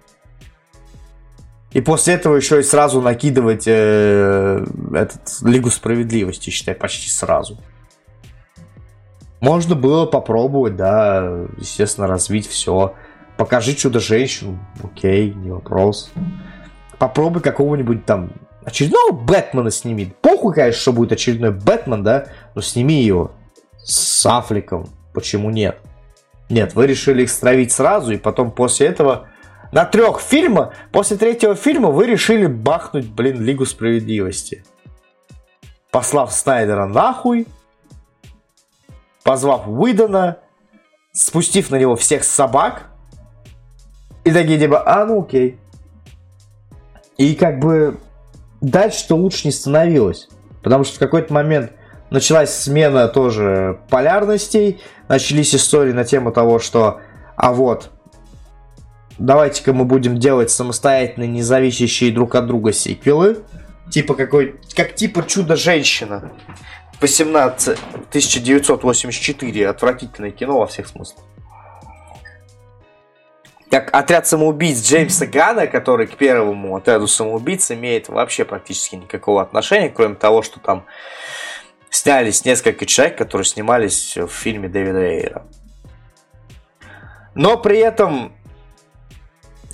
[1.72, 4.64] И после этого еще и сразу накидывать э,
[4.94, 7.58] этот Лигу Справедливости, считай, почти сразу.
[9.40, 12.94] Можно было попробовать, да, естественно, развить все.
[13.38, 16.12] Покажи чудо-женщину, окей, не вопрос.
[17.00, 18.32] Попробуй какого-нибудь там
[18.64, 20.14] очередного Бэтмена сними.
[20.22, 23.32] Похуй, конечно, что будет очередной Бэтмен, да, но сними его
[23.84, 24.88] с Афликом.
[25.14, 25.80] Почему нет?
[26.50, 29.28] Нет, вы решили их стравить сразу, и потом после этого
[29.72, 34.64] на трех фильмах, после третьего фильма вы решили бахнуть, блин, Лигу Справедливости.
[35.92, 37.48] Послав Снайдера нахуй,
[39.24, 40.38] позвав Уидона,
[41.12, 42.90] спустив на него всех собак,
[44.24, 45.60] и такие типа, а, ну окей.
[47.18, 48.00] И как бы
[48.62, 50.30] дальше-то лучше не становилось.
[50.64, 51.74] Потому что в какой-то момент
[52.14, 57.02] началась смена тоже полярностей, начались истории на тему того, что
[57.36, 57.90] а вот,
[59.18, 63.44] давайте-ка мы будем делать самостоятельные, независящие друг от друга сиквелы.
[63.90, 66.32] Типа какой, как типа Чудо-женщина.
[67.02, 69.68] 18, 1984.
[69.68, 71.26] Отвратительное кино во всех смыслах.
[73.72, 79.90] Как отряд самоубийц Джеймса Гана, который к первому отряду самоубийц имеет вообще практически никакого отношения,
[79.90, 80.86] кроме того, что там
[81.96, 85.46] снялись несколько человек, которые снимались в фильме Дэвида Эйра.
[87.36, 88.34] Но при этом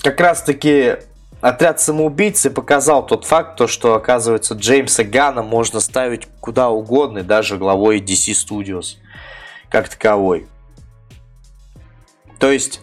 [0.02, 0.98] как раз-таки
[1.42, 7.58] отряд самоубийцы показал тот факт, то, что, оказывается, Джеймса Гана можно ставить куда угодно, даже
[7.58, 8.98] главой DC Studios
[9.70, 10.48] как таковой.
[12.40, 12.82] То есть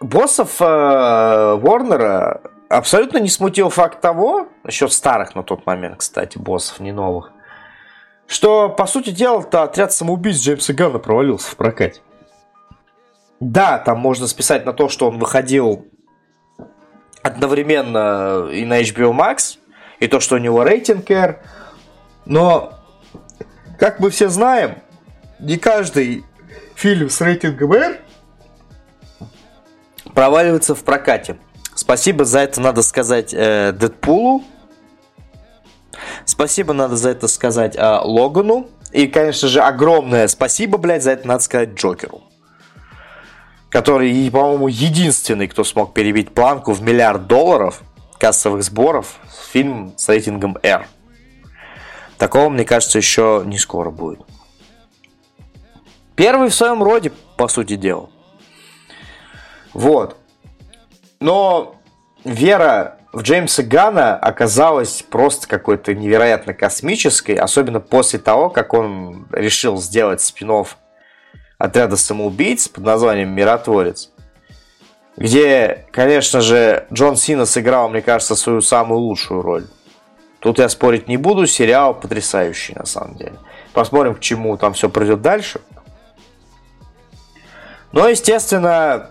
[0.00, 6.80] боссов э, Warner абсолютно не смутил факт того, насчет старых на тот момент, кстати, боссов,
[6.80, 7.33] не новых,
[8.26, 12.00] что, по сути дела-то, отряд самоубийц Джеймса Ганна провалился в прокате.
[13.40, 15.86] Да, там можно списать на то, что он выходил
[17.22, 19.58] одновременно и на HBO Max,
[20.00, 21.40] и то, что у него рейтинг R,
[22.24, 22.74] но,
[23.78, 24.78] как мы все знаем,
[25.38, 26.24] не каждый
[26.74, 28.00] фильм с рейтингом R
[30.14, 31.36] проваливается в прокате.
[31.74, 33.72] Спасибо за это надо сказать э,
[36.26, 38.68] Спасибо надо за это сказать э, Логану.
[38.92, 42.22] И, конечно же, огромное спасибо, блядь, за это надо сказать Джокеру.
[43.68, 47.82] Который, по-моему, единственный, кто смог перебить планку в миллиард долларов
[48.18, 49.18] кассовых сборов
[49.52, 50.86] фильм с рейтингом R.
[52.18, 54.20] Такого, мне кажется, еще не скоро будет.
[56.14, 58.08] Первый в своем роде, по сути дела.
[59.72, 60.16] Вот.
[61.18, 61.74] Но
[62.24, 69.76] вера в Джеймса Гана оказалась просто какой-то невероятно космической, особенно после того, как он решил
[69.80, 70.64] сделать спин
[71.56, 74.10] отряда самоубийц под названием «Миротворец»,
[75.16, 79.66] где, конечно же, Джон Сина сыграл, мне кажется, свою самую лучшую роль.
[80.40, 83.34] Тут я спорить не буду, сериал потрясающий на самом деле.
[83.72, 85.60] Посмотрим, к чему там все пройдет дальше.
[87.92, 89.10] Но, естественно,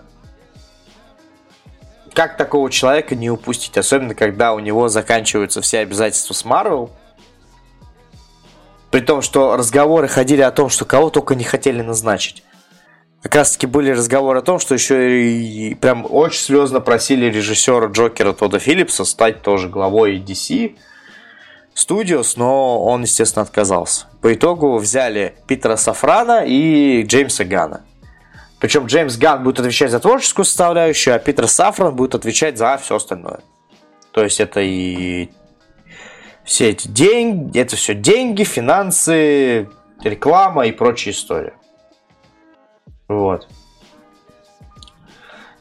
[2.14, 3.76] как такого человека не упустить?
[3.76, 6.90] Особенно, когда у него заканчиваются все обязательства с Марвел.
[8.90, 12.44] При том, что разговоры ходили о том, что кого только не хотели назначить.
[13.22, 17.86] Как раз таки были разговоры о том, что еще и прям очень слезно просили режиссера
[17.86, 20.76] Джокера Тода Филлипса стать тоже главой DC
[21.74, 24.06] Studios, но он, естественно, отказался.
[24.20, 27.82] По итогу взяли Питера Сафрана и Джеймса Гана.
[28.64, 32.96] Причем Джеймс Ганн будет отвечать за творческую составляющую, а Питер Сафран будет отвечать за все
[32.96, 33.40] остальное.
[34.10, 35.28] То есть это и
[36.44, 39.68] все эти деньги, это все деньги, финансы,
[40.02, 41.52] реклама и прочая история.
[43.06, 43.46] Вот.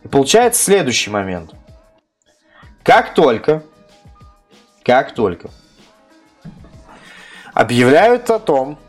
[0.04, 1.54] И получается следующий момент.
[2.84, 3.66] Как только,
[4.86, 5.50] как только
[7.54, 8.80] объявляют о том,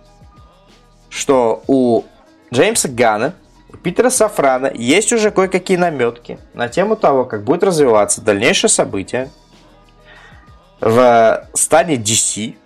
[1.11, 2.05] что у
[2.53, 3.35] Джеймса Гана,
[3.75, 9.31] у Питера Сафрана есть уже кое-какие наметки на тему того, как будет развиваться дальнейшее событие
[10.81, 12.57] в стане DC.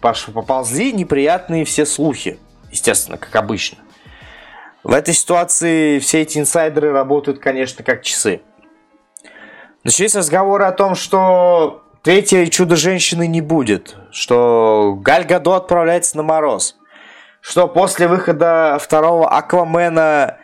[0.00, 2.38] Поползли неприятные все слухи,
[2.70, 3.78] естественно, как обычно.
[4.82, 8.40] В этой ситуации все эти инсайдеры работают, конечно, как часы.
[9.84, 16.76] Начались разговоры о том, что третьей чудо-женщины не будет, что Галь Гадо отправляется на мороз,
[17.40, 20.38] что после выхода второго Аквамена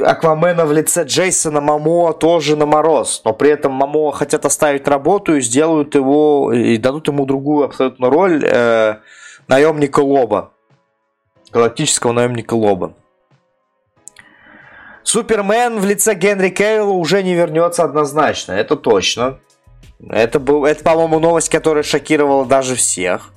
[0.00, 5.36] Аквамена в лице Джейсона Мамоа тоже на мороз, но при этом Мамоа хотят оставить работу
[5.36, 8.96] и сделают его и дадут ему другую абсолютно роль э,
[9.48, 10.52] наемника Лоба,
[11.52, 12.94] галактического наемника Лоба.
[15.02, 19.40] Супермен в лице Генри Кевилла уже не вернется однозначно, это точно.
[20.08, 23.32] Это, был, это, по-моему, новость, которая шокировала даже всех.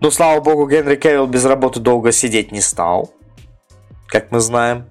[0.00, 3.12] Но, слава богу, Генри Кевилл без работы долго сидеть не стал.
[4.06, 4.86] Как мы знаем.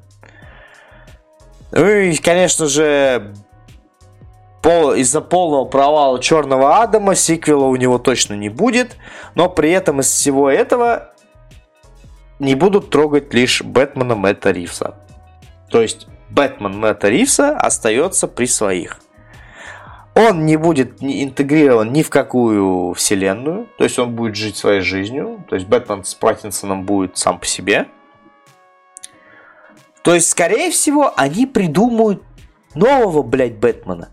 [1.72, 3.34] Ну и, конечно же,
[4.62, 8.98] пол, из-за полного провала Черного Адама сиквела у него точно не будет.
[9.36, 11.14] Но при этом из всего этого
[12.40, 14.96] не будут трогать лишь Бэтмена Мэтта Ривса.
[15.70, 19.00] То есть Бэтмен Мэтта Ривса остается при своих.
[20.16, 25.44] Он не будет интегрирован ни в какую вселенную, то есть он будет жить своей жизнью,
[25.50, 27.88] то есть Бэтмен с Паттинсоном будет сам по себе.
[30.04, 32.22] То есть, скорее всего, они придумают
[32.76, 34.10] нового, блядь, Бэтмена.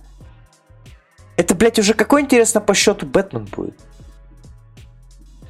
[1.36, 3.78] Это, блядь, уже какой, интересно, по счету Бэтмен будет?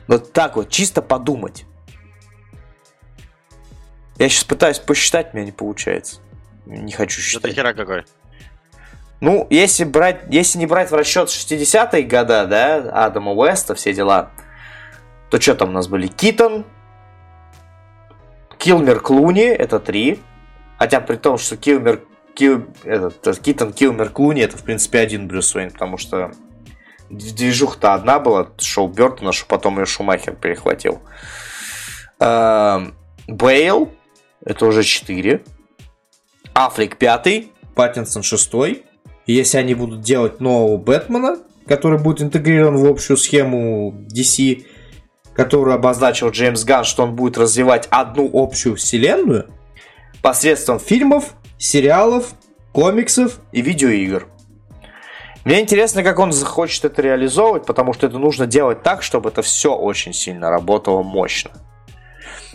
[0.09, 1.65] Вот так вот, чисто подумать.
[4.19, 6.21] Я сейчас пытаюсь посчитать, у меня не получается.
[6.67, 7.53] Не хочу считать.
[7.53, 8.05] Это хера какой?
[9.21, 14.31] Ну, если брать, если не брать в расчет 60-е года, да, Адама Уэста, все дела,
[15.31, 16.07] то что там у нас были?
[16.07, 16.65] Китон,
[18.59, 20.21] Килмер Клуни, это три.
[20.79, 22.03] Хотя при том, что Килмер,
[22.35, 26.33] Кил, этот, Китон, Килмер, Клуни, это в принципе один Брюс Уэйн, потому что
[27.11, 31.03] движуха-то одна была, шоу Бертона, что потом ее Шумахер перехватил.
[32.21, 32.95] Эм,
[33.27, 33.93] Бейл,
[34.45, 35.43] это уже 4.
[36.55, 38.23] Африк 5, Паттинсон
[39.31, 39.39] 6.
[39.39, 44.65] если они будут делать нового Бэтмена, который будет интегрирован в общую схему DC,
[45.35, 49.47] которую обозначил Джеймс Ганн, что он будет развивать одну общую вселенную
[50.23, 52.33] посредством фильмов, сериалов,
[52.73, 54.27] комиксов и видеоигр.
[55.45, 59.41] Мне интересно, как он захочет это реализовывать, потому что это нужно делать так, чтобы это
[59.41, 61.53] все очень сильно работало мощно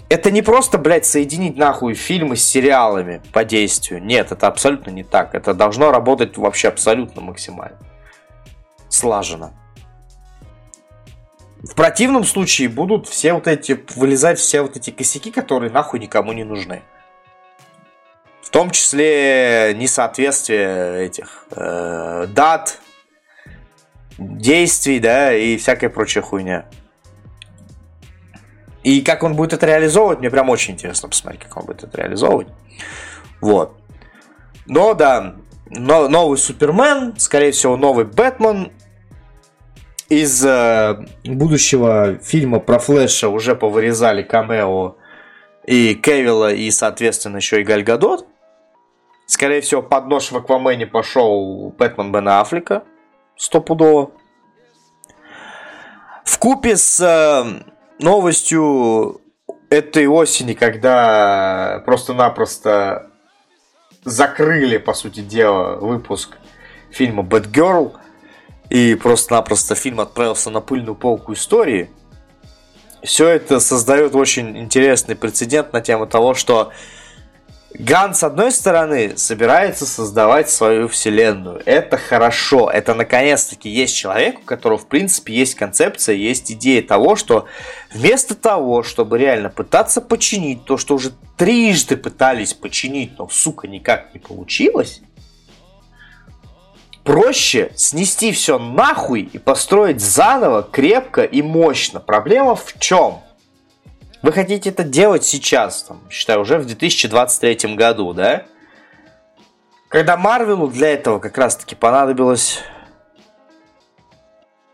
[0.10, 4.04] это не просто, блядь, соединить нахуй фильмы с сериалами по действию.
[4.04, 5.34] Нет, это абсолютно не так.
[5.34, 7.78] Это должно работать вообще абсолютно максимально.
[8.90, 9.54] Слаженно.
[11.64, 16.32] В противном случае будут все вот эти, вылезать все вот эти косяки, которые нахуй никому
[16.34, 16.84] не нужны.
[18.44, 22.80] В том числе несоответствие этих э, дат,
[24.20, 26.66] действий, да, и всякая прочая хуйня.
[28.86, 31.98] И как он будет это реализовывать, мне прям очень интересно посмотреть, как он будет это
[31.98, 32.50] реализовывать.
[33.42, 33.76] Вот.
[34.68, 35.38] Но да,
[35.72, 38.72] но, новый Супермен, скорее всего, новый Бэтмен.
[40.08, 44.98] Из э, будущего фильма про Флэша уже повырезали камео
[45.66, 48.28] и Кевилла, и, соответственно, еще и Гальгадот.
[49.26, 52.84] Скорее всего, под нож в Аквамене пошел Бэтмен Бена Аффлека.
[53.36, 54.12] Стопудово.
[56.24, 59.22] В купе с э, новостью
[59.70, 63.10] этой осени, когда просто-напросто
[64.04, 66.38] закрыли, по сути дела, выпуск
[66.92, 67.94] фильма Girl,
[68.70, 71.90] и просто-напросто фильм отправился на пыльную полку истории,
[73.04, 76.72] все это создает очень интересный прецедент на тему того, что
[77.80, 81.62] Ган, с одной стороны, собирается создавать свою вселенную.
[81.66, 82.70] Это хорошо.
[82.70, 87.48] Это наконец-таки есть человек, у которого, в принципе, есть концепция, есть идея того, что
[87.94, 94.14] вместо того, чтобы реально пытаться починить то, что уже трижды пытались починить, но, сука, никак
[94.14, 95.02] не получилось,
[97.04, 102.00] проще снести все нахуй и построить заново, крепко и мощно.
[102.00, 103.25] Проблема в чем?
[104.26, 108.46] Вы хотите это делать сейчас, там, считаю, уже в 2023 году, да?
[109.88, 112.62] Когда Марвелу для этого как раз-таки понадобилось...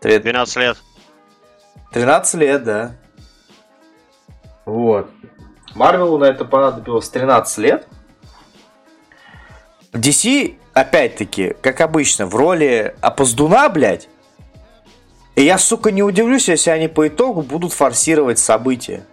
[0.00, 0.78] 12 лет.
[1.92, 2.96] 13 лет, да.
[4.64, 5.10] Вот.
[5.74, 7.86] Марвелу на это понадобилось 13 лет.
[9.92, 14.08] DC, опять-таки, как обычно, в роли опоздуна, блядь,
[15.36, 19.04] И я, сука, не удивлюсь, если они по итогу будут форсировать события.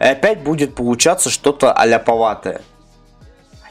[0.00, 2.62] И опять будет получаться что-то аляповатое.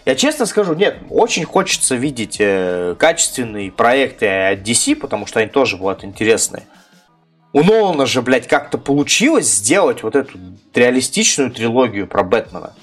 [0.05, 5.49] Я честно скажу, нет, очень хочется видеть э, качественные проекты от DC, потому что они
[5.49, 6.63] тоже будут интересные.
[7.53, 10.37] У Нолана же, блядь, как-то получилось сделать вот эту
[10.75, 12.73] реалистичную трилогию про Бэтмена.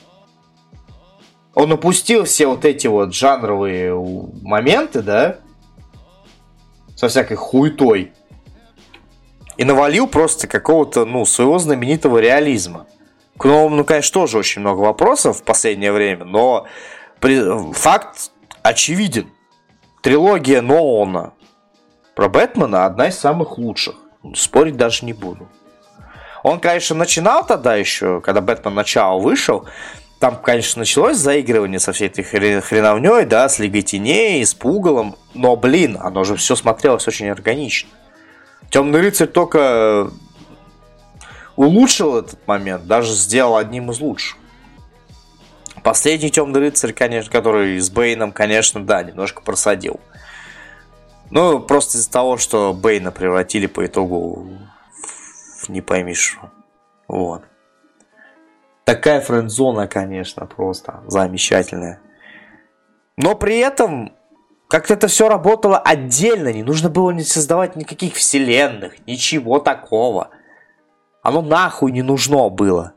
[1.55, 3.94] Он опустил все вот эти вот жанровые
[4.43, 5.36] моменты, да,
[6.97, 8.12] со всякой хуетой,
[9.56, 12.86] и навалил просто какого-то, ну, своего знаменитого реализма.
[13.43, 16.69] К новому, ну, конечно, тоже очень много вопросов в последнее время, но
[17.19, 17.73] при...
[17.73, 18.31] факт
[18.62, 19.32] очевиден.
[20.01, 21.32] Трилогия Нолана
[22.14, 23.97] про Бэтмена одна из самых лучших.
[24.36, 25.48] Спорить даже не буду.
[26.44, 29.66] Он, конечно, начинал тогда еще, когда Бэтмен начало вышел,
[30.20, 35.56] там, конечно, началось заигрывание со всей этой хреновней, да, с Лигой Теней, с Пугалом, но,
[35.56, 37.90] блин, оно же все смотрелось очень органично.
[38.70, 40.12] Темный рыцарь только
[41.62, 44.39] улучшил этот момент, даже сделал одним из лучших.
[45.82, 50.01] Последний темный рыцарь, конечно, который с Бейном, конечно, да, немножко просадил.
[51.30, 54.48] Ну, просто из-за того, что Бейна превратили по итогу
[55.59, 56.51] в не пойми что.
[57.09, 57.43] Вот.
[58.84, 62.01] Такая френдзона, конечно, просто замечательная.
[63.16, 64.12] Но при этом
[64.68, 70.30] как-то это все работало отдельно, не нужно было не создавать никаких вселенных, ничего такого.
[71.23, 72.94] Оно нахуй не нужно было.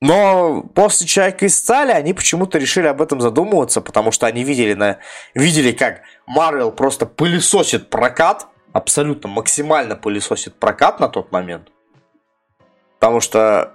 [0.00, 4.74] Но после «Человека из стали» они почему-то решили об этом задумываться, потому что они видели,
[4.74, 4.98] на...
[5.34, 11.68] видели как Марвел просто пылесосит прокат, абсолютно максимально пылесосит прокат на тот момент.
[12.98, 13.74] Потому что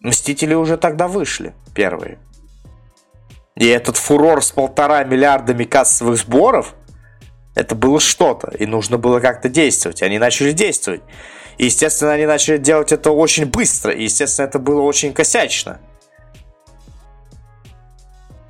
[0.00, 2.18] Мстители уже тогда вышли, первые.
[3.56, 6.74] И этот фурор с полтора миллиардами кассовых сборов,
[7.58, 10.02] это было что-то, и нужно было как-то действовать.
[10.02, 11.02] Они начали действовать.
[11.56, 13.90] И, естественно, они начали делать это очень быстро.
[13.90, 15.80] И, естественно, это было очень косячно.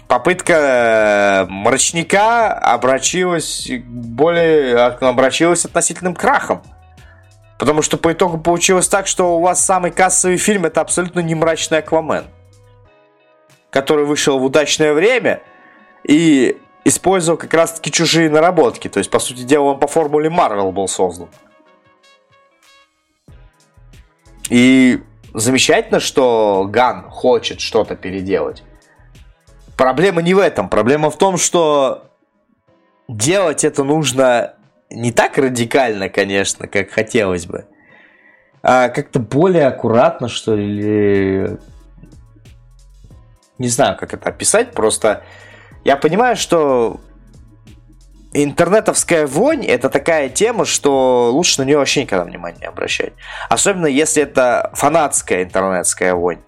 [0.08, 6.62] Попытка э, мрачника обращилась более обращилась относительным крахом.
[7.58, 11.34] Потому что по итогу получилось так, что у вас самый кассовый фильм это абсолютно не
[11.34, 12.26] мрачный Аквамен.
[13.70, 15.40] Который вышел в удачное время
[16.04, 16.58] и
[16.88, 18.88] использовал как раз таки чужие наработки.
[18.88, 21.28] То есть, по сути дела, он по формуле Марвел был создан.
[24.50, 25.02] И
[25.34, 28.62] замечательно, что Ган хочет что-то переделать.
[29.76, 30.68] Проблема не в этом.
[30.68, 32.10] Проблема в том, что
[33.08, 34.54] делать это нужно
[34.90, 37.66] не так радикально, конечно, как хотелось бы,
[38.62, 41.58] а как-то более аккуратно, что ли.
[43.58, 45.24] Не знаю, как это описать, просто
[45.88, 47.00] я понимаю, что
[48.34, 53.14] интернетовская вонь это такая тема, что лучше на нее вообще никогда внимания не обращать.
[53.48, 56.40] Особенно если это фанатская интернетская вонь.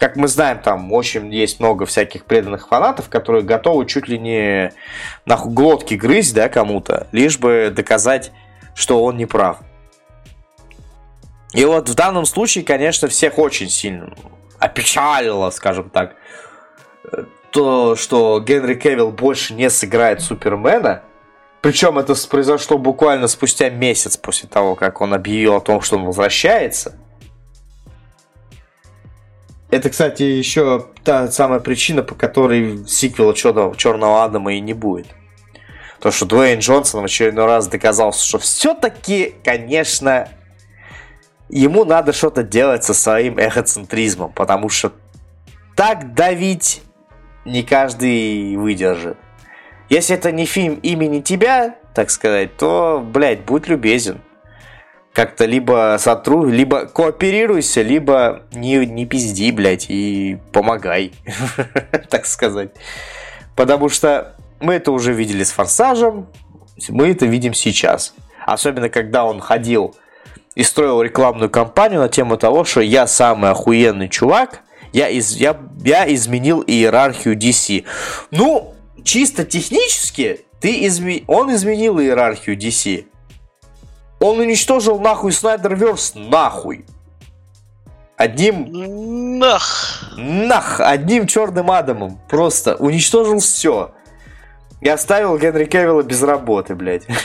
[0.00, 4.72] Как мы знаем, там очень есть много всяких преданных фанатов, которые готовы чуть ли не
[5.24, 8.32] нахуй глотки грызть, да, кому-то, лишь бы доказать,
[8.74, 9.58] что он не прав.
[11.52, 14.16] И вот в данном случае, конечно, всех очень сильно
[14.58, 16.16] опечалило, скажем так,
[17.50, 21.02] то, что Генри Кевилл больше не сыграет Супермена–
[21.60, 26.06] причем это произошло буквально спустя месяц после того, как он объявил о том, что он
[26.06, 26.94] возвращается.
[29.70, 35.08] Это, кстати, еще та самая причина, по которой сиквела Черного, Черного Адама и не будет.
[36.00, 40.28] То, что Дуэйн Джонсон в очередной раз доказал, что все-таки, конечно,
[41.50, 44.92] ему надо что-то делать со своим эгоцентризмом, потому что
[45.76, 46.82] так давить
[47.44, 49.16] не каждый выдержит.
[49.88, 54.20] Если это не фильм имени тебя, так сказать, то, блядь, будь любезен.
[55.12, 61.12] Как-то либо сотру, либо кооперируйся, либо не, не пизди, блядь, и помогай,
[62.10, 62.70] так сказать.
[63.56, 66.28] Потому что мы это уже видели с Форсажем,
[66.88, 68.14] мы это видим сейчас.
[68.46, 69.96] Особенно, когда он ходил
[70.54, 74.60] и строил рекламную кампанию на тему того, что я самый охуенный чувак,
[74.92, 77.84] я, из, я, я изменил иерархию DC.
[78.30, 81.24] Ну, чисто технически ты изме...
[81.26, 83.06] он изменил иерархию DC.
[84.20, 86.84] Он уничтожил нахуй Снайдерверс нахуй.
[88.16, 89.38] Одним...
[89.38, 90.12] Нах.
[90.16, 90.80] Нах.
[90.80, 92.20] Одним черным адамом.
[92.28, 93.94] Просто уничтожил все.
[94.82, 97.06] И оставил Генри Кевилла без работы, блядь.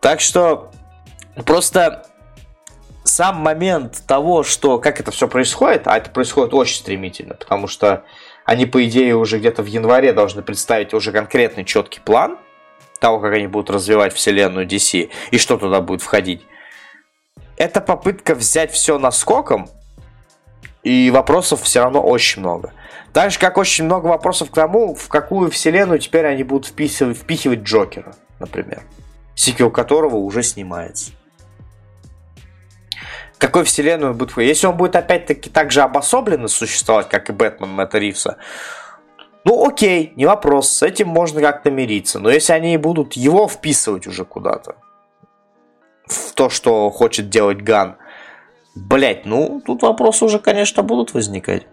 [0.00, 0.70] Так что
[1.44, 2.06] просто
[3.20, 8.04] сам момент того, что как это все происходит, а это происходит очень стремительно, потому что
[8.46, 12.38] Они, по идее, уже где-то в январе должны представить уже конкретный четкий план
[12.98, 16.46] того, как они будут развивать вселенную DC и что туда будет входить.
[17.58, 19.68] Это попытка взять все наскоком,
[20.82, 22.72] и вопросов все равно очень много.
[23.12, 27.18] Так же, как очень много вопросов к тому, в какую вселенную теперь они будут вписывать,
[27.18, 28.82] впихивать Джокера, например.
[29.34, 31.10] Сиквел которого уже снимается.
[33.40, 37.98] Какой вселенную будет Если он будет опять-таки так же обособленно существовать, как и Бэтмен Мэтта
[37.98, 38.36] Ривса,
[39.44, 42.18] ну окей, не вопрос, с этим можно как-то мириться.
[42.18, 44.76] Но если они будут его вписывать уже куда-то,
[46.06, 47.96] в то, что хочет делать Ган,
[48.74, 51.66] блять, ну тут вопросы уже, конечно, будут возникать.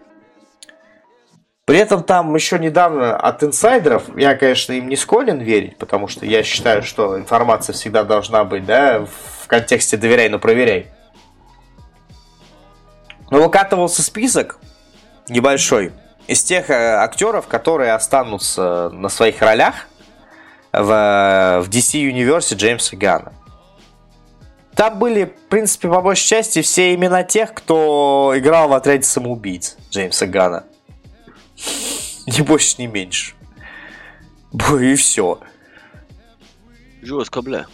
[1.66, 6.24] При этом там еще недавно от инсайдеров, я, конечно, им не склонен верить, потому что
[6.24, 10.86] я считаю, что информация всегда должна быть, да, в контексте доверяй, но проверяй.
[13.30, 14.58] Выкатывался список
[15.28, 15.92] небольшой
[16.26, 19.86] из тех э, актеров, которые останутся на своих ролях
[20.72, 23.32] в, в DC Universe Джеймса Гана.
[24.74, 29.76] Там были, в принципе, по большей части все имена тех, кто играл в отряде самоубийц
[29.90, 30.64] Джеймса Гана.
[32.26, 33.34] Ни больше, ни меньше.
[34.80, 35.40] И все.
[37.02, 37.66] Жестко, бля.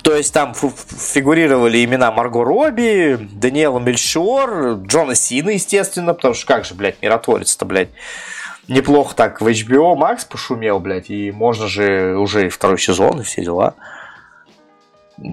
[0.00, 6.64] То есть там фигурировали имена Марго Робби, Даниэла Мельшор, Джона Сина, естественно, потому что как
[6.64, 7.90] же, блядь, миротворец-то, блядь,
[8.68, 13.24] неплохо так в HBO Max пошумел, блядь, и можно же уже и второй сезон, и
[13.24, 13.74] все дела.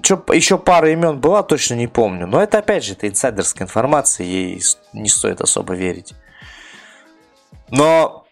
[0.02, 2.26] Чё, еще пара имен была, точно не помню.
[2.26, 4.62] Но это опять же, это инсайдерская информация, ей
[4.92, 6.14] не стоит особо верить.
[7.70, 8.26] Но...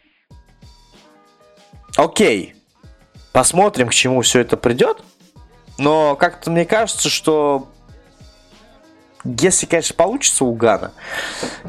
[1.96, 2.54] Окей.
[3.32, 5.02] Посмотрим, к чему все это придет.
[5.78, 7.68] Но как-то мне кажется, что
[9.24, 10.92] если, конечно, получится у Гана,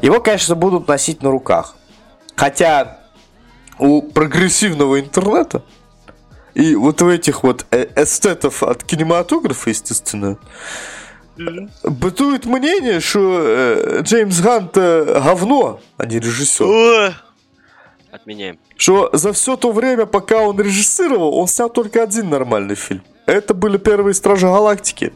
[0.02, 1.76] его, конечно, будут носить на руках.
[2.36, 2.98] Хотя
[3.78, 5.62] у прогрессивного интернета
[6.54, 10.38] и вот у этих вот э, эстетов от кинематографа, естественно,
[11.84, 17.14] бытует мнение, что э, Джеймс Гант говно, а не режиссер.
[18.10, 18.58] Отменяем.
[18.76, 23.02] Что за все то время, пока он режиссировал, он снял только один нормальный фильм.
[23.30, 25.12] Это были первые Стражи Галактики.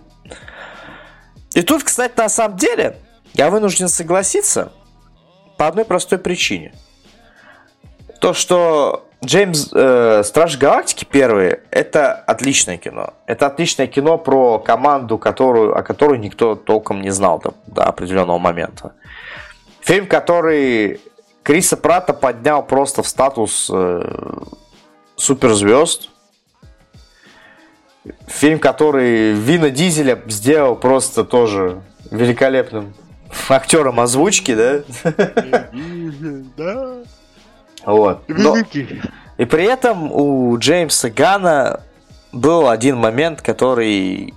[1.55, 2.97] И тут, кстати, на самом деле,
[3.33, 4.73] я вынужден согласиться
[5.59, 6.73] по одной простой причине.
[8.21, 13.15] То, что Джеймс э, Страж Галактики первые это отличное кино.
[13.27, 18.39] Это отличное кино про команду, которую, о которой никто толком не знал до, до определенного
[18.39, 18.95] момента.
[19.81, 21.01] Фильм, который
[21.43, 24.03] Криса Прата поднял просто в статус э,
[25.17, 26.11] суперзвезд.
[28.27, 32.95] Фильм, который Вина Дизеля сделал просто тоже великолепным
[33.49, 34.83] актером озвучки, да?
[36.57, 36.97] Да.
[37.85, 38.25] Вот.
[38.29, 38.57] Но...
[39.37, 41.81] И при этом у Джеймса Гана
[42.33, 44.35] был один момент, который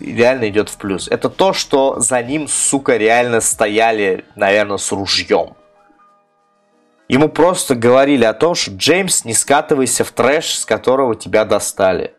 [0.00, 1.08] реально идет в плюс.
[1.08, 5.54] Это то, что за ним, сука, реально стояли, наверное, с ружьем.
[7.08, 12.14] Ему просто говорили о том, что Джеймс, не скатывайся в трэш, с которого тебя достали.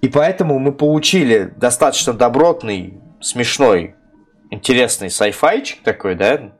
[0.00, 3.94] И поэтому мы получили достаточно добротный, смешной,
[4.50, 6.52] интересный sci-fi такой, да,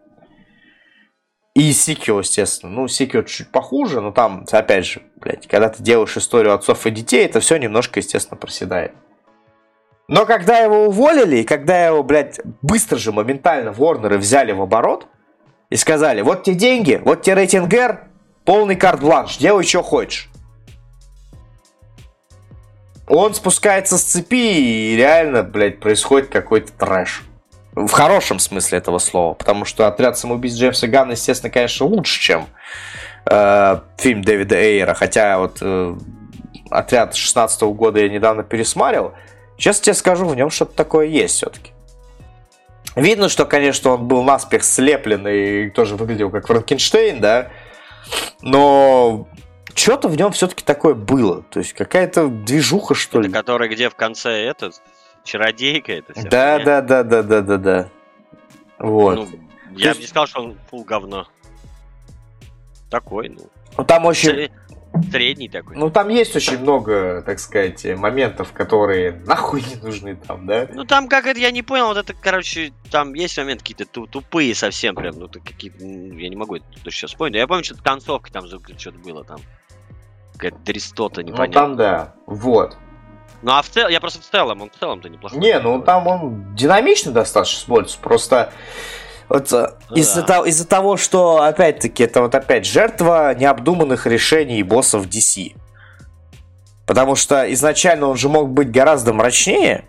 [1.54, 2.72] и сиквел, естественно.
[2.72, 6.90] Ну, сиквел чуть похуже, но там, опять же, блядь, когда ты делаешь историю отцов и
[6.90, 8.92] детей, это все немножко, естественно, проседает.
[10.06, 15.06] Но когда его уволили, и когда его, блядь, быстро же, моментально Ворнеры взяли в оборот
[15.70, 18.08] и сказали, вот те деньги, вот те рейтинг R,
[18.44, 20.30] полный карт-бланш, делай, что хочешь.
[23.10, 27.24] Он спускается с цепи, и реально, блядь, происходит какой-то трэш.
[27.72, 29.34] В хорошем смысле этого слова.
[29.34, 32.46] Потому что отряд самоубийц Джеймса Ганна, естественно, конечно, лучше, чем
[33.26, 34.94] э, фильм Дэвида Эйера.
[34.94, 35.96] Хотя вот э,
[36.70, 39.12] отряд 16 -го года я недавно пересмарил.
[39.58, 41.72] Сейчас тебе скажу, в нем что-то такое есть все-таки.
[42.94, 47.48] Видно, что, конечно, он был наспех слеплен и тоже выглядел как Франкенштейн, да.
[48.40, 49.26] Но
[49.81, 51.43] что-то в нем все-таки такое было.
[51.43, 53.28] То есть какая-то движуха, что ли.
[53.28, 54.81] Это который где в конце этот
[55.24, 56.28] чародейка это все.
[56.28, 57.89] Да, да, да, да, да, да, да.
[58.78, 59.16] Вот.
[59.16, 59.28] Ну,
[59.77, 61.28] я бы не сказал, что он фул говно.
[62.90, 63.48] Такой, ну.
[63.77, 64.51] Ну там очень.
[65.12, 65.77] Средний такой.
[65.77, 70.66] Ну там есть очень много, так сказать, моментов, которые нахуй не нужны там, да?
[70.73, 74.52] Ну там как это, я не понял, вот это, короче, там есть моменты какие-то тупые
[74.57, 77.36] совсем прям, ну какие-то, я не могу это сейчас вспомнить.
[77.36, 79.39] Я помню, что концовка там что-то было там.
[80.40, 81.46] Какая-то дрестота непонятная.
[81.48, 82.76] Ну там да, вот.
[83.42, 85.38] Ну а в целом, я просто в целом, он в целом-то неплохой.
[85.38, 88.52] Не, ну там он динамичный достаточно смотрится, просто
[89.28, 90.26] Вот э, ну, из-за, да.
[90.26, 95.56] того, из-за того, что, опять-таки, это вот опять жертва необдуманных решений боссов DC.
[96.86, 99.88] Потому что изначально он же мог быть гораздо мрачнее.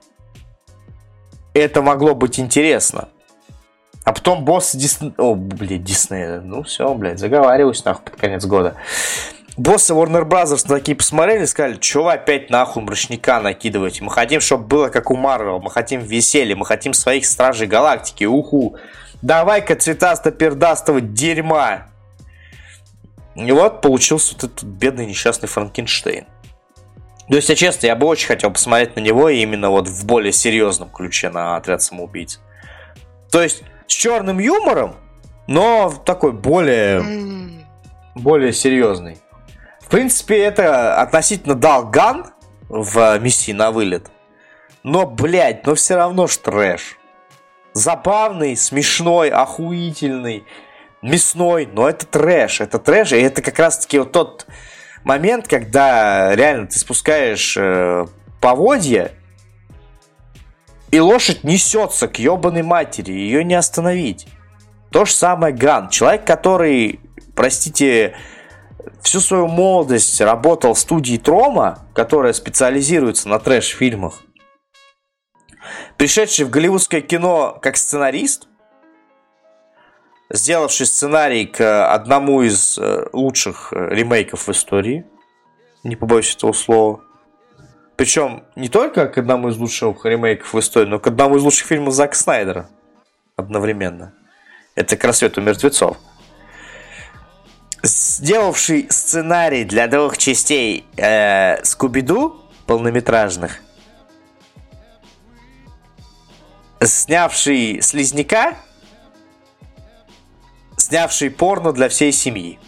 [1.54, 3.10] И это могло быть интересно.
[4.04, 5.14] А потом босс Диснея...
[5.18, 6.42] О, блядь, Диснея.
[6.42, 8.76] Ну все, блядь, заговариваюсь нахуй под конец года.
[9.58, 10.66] Боссы Warner Bros.
[10.68, 14.04] такие посмотрели и сказали, что вы опять нахуй мрачника накидываете?
[14.04, 18.24] Мы хотим, чтобы было как у Марвел, мы хотим веселья, мы хотим своих Стражей Галактики,
[18.24, 18.78] уху.
[19.22, 21.88] Давай-ка цветасто-пердастого дерьма.
[23.36, 26.26] И вот получился вот этот бедный несчастный Франкенштейн.
[27.28, 30.34] То есть, я честно, я бы очень хотел посмотреть на него именно вот в более
[30.34, 32.42] серьезном ключе на отряд самоубийц.
[33.32, 34.96] То есть, с черным юмором,
[35.48, 37.04] но такой более,
[38.16, 39.18] более серьезный.
[39.82, 42.28] В принципе, это относительно дал ган
[42.70, 44.10] в миссии на вылет.
[44.84, 46.98] Но, блядь, но все равно ж трэш.
[47.74, 50.46] Забавный, смешной, охуительный,
[51.02, 52.62] мясной, но это трэш.
[52.62, 54.48] Это трэш, и это как раз-таки вот тот
[55.04, 58.06] момент, когда реально ты спускаешь э,
[58.40, 59.12] поводья,
[60.92, 64.28] и лошадь несется к ебаной матери, ее не остановить.
[64.92, 65.90] То же самое Ган.
[65.90, 67.00] Человек, который,
[67.34, 68.16] простите,
[69.02, 74.22] всю свою молодость работал в студии Трома, которая специализируется на трэш-фильмах,
[75.98, 78.50] пришедший в голливудское кино как сценарист,
[80.30, 85.06] сделавший сценарий к одному из э, лучших э, ремейков в истории,
[85.84, 87.02] не побоюсь этого слова,
[88.02, 91.68] причем не только к одному из лучших ремейков в истории, но к одному из лучших
[91.68, 92.68] фильмов Зака Снайдера
[93.36, 94.12] одновременно.
[94.74, 95.98] Это «К рассвету мертвецов».
[97.84, 103.62] Сделавший сценарий для двух частей э, Скуби-Ду полнометражных,
[106.84, 108.56] снявший Слизняка,
[110.76, 112.60] снявший порно для всей семьи.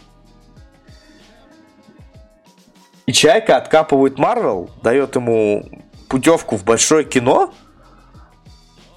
[3.06, 5.66] И Чайка откапывает Марвел, дает ему
[6.08, 7.54] путевку в большое кино.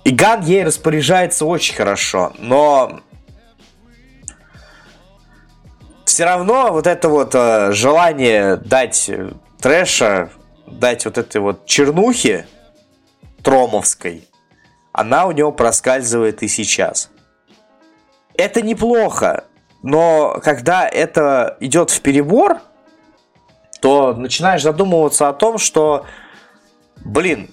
[0.04, 3.00] И Ган ей распоряжается очень хорошо, но
[6.04, 9.10] все равно вот это вот э, желание дать
[9.60, 10.30] трэша,
[10.66, 12.46] дать вот этой вот чернухи
[13.42, 14.28] тромовской,
[14.92, 17.10] она у него проскальзывает и сейчас.
[18.34, 19.44] Это неплохо,
[19.82, 22.60] но когда это идет в перебор,
[23.80, 26.06] то начинаешь задумываться о том, что,
[27.04, 27.50] блин,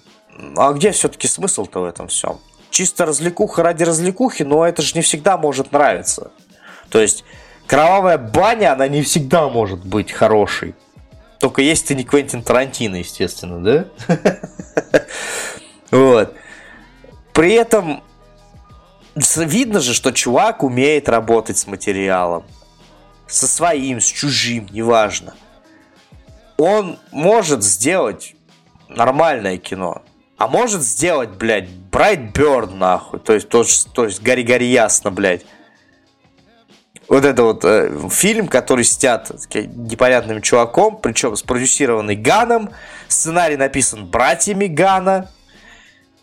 [0.56, 2.40] а где все-таки смысл-то в этом всем?
[2.70, 6.32] Чисто развлекуха ради развлекухи, но это же не всегда может нравиться.
[6.90, 7.24] То есть
[7.68, 10.76] кровавая баня, она не всегда может быть хорошей.
[11.40, 13.86] Только если ты не Квентин Тарантино, естественно, да?
[15.92, 16.34] Вот.
[17.34, 18.02] При этом
[19.16, 22.46] видно же, что чувак умеет работать с материалом.
[23.28, 25.36] Со своим, с чужим, неважно
[26.58, 28.36] он может сделать
[28.90, 30.02] нормальное кино.
[30.38, 33.20] А может сделать, блядь, Брайтберн, нахуй.
[33.20, 33.64] То есть, то,
[33.94, 35.46] то есть гори-гори ясно, блядь.
[37.08, 42.70] Вот это вот э, фильм, который снят непонятным чуваком, причем спродюсированный Ганом.
[43.08, 45.30] Сценарий написан братьями Гана.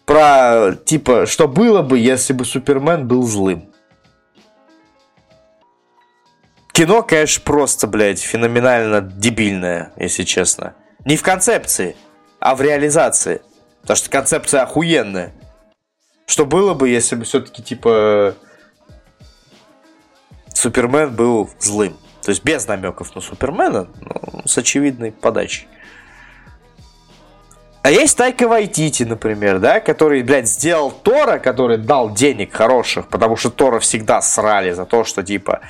[0.05, 3.70] Про, типа, что было бы, если бы Супермен был злым.
[6.73, 10.75] Кино, конечно, просто, блядь, феноменально дебильное, если честно.
[11.05, 11.97] Не в концепции,
[12.39, 13.43] а в реализации.
[13.83, 15.33] Потому что концепция охуенная.
[16.27, 18.35] Что было бы, если бы все-таки, типа,
[20.55, 21.97] Супермен был злым.
[22.23, 25.67] То есть без намеков на Супермена, но с очевидной подачей.
[27.83, 33.37] А есть Тайка Вайтити, например, да, который, блядь, сделал Тора, который дал денег хороших, потому
[33.37, 35.61] что Тора всегда срали за то, что, типа,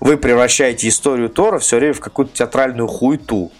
[0.00, 3.50] вы превращаете историю Тора все время в какую-то театральную хуету.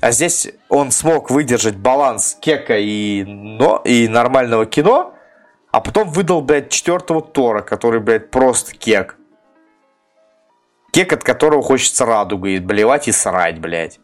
[0.00, 5.14] А здесь он смог выдержать баланс кека и, но, и нормального кино,
[5.70, 9.16] а потом выдал, блядь, четвертого Тора, который, блядь, просто кек.
[10.90, 14.00] Кек, от которого хочется радугой блевать и срать, блядь.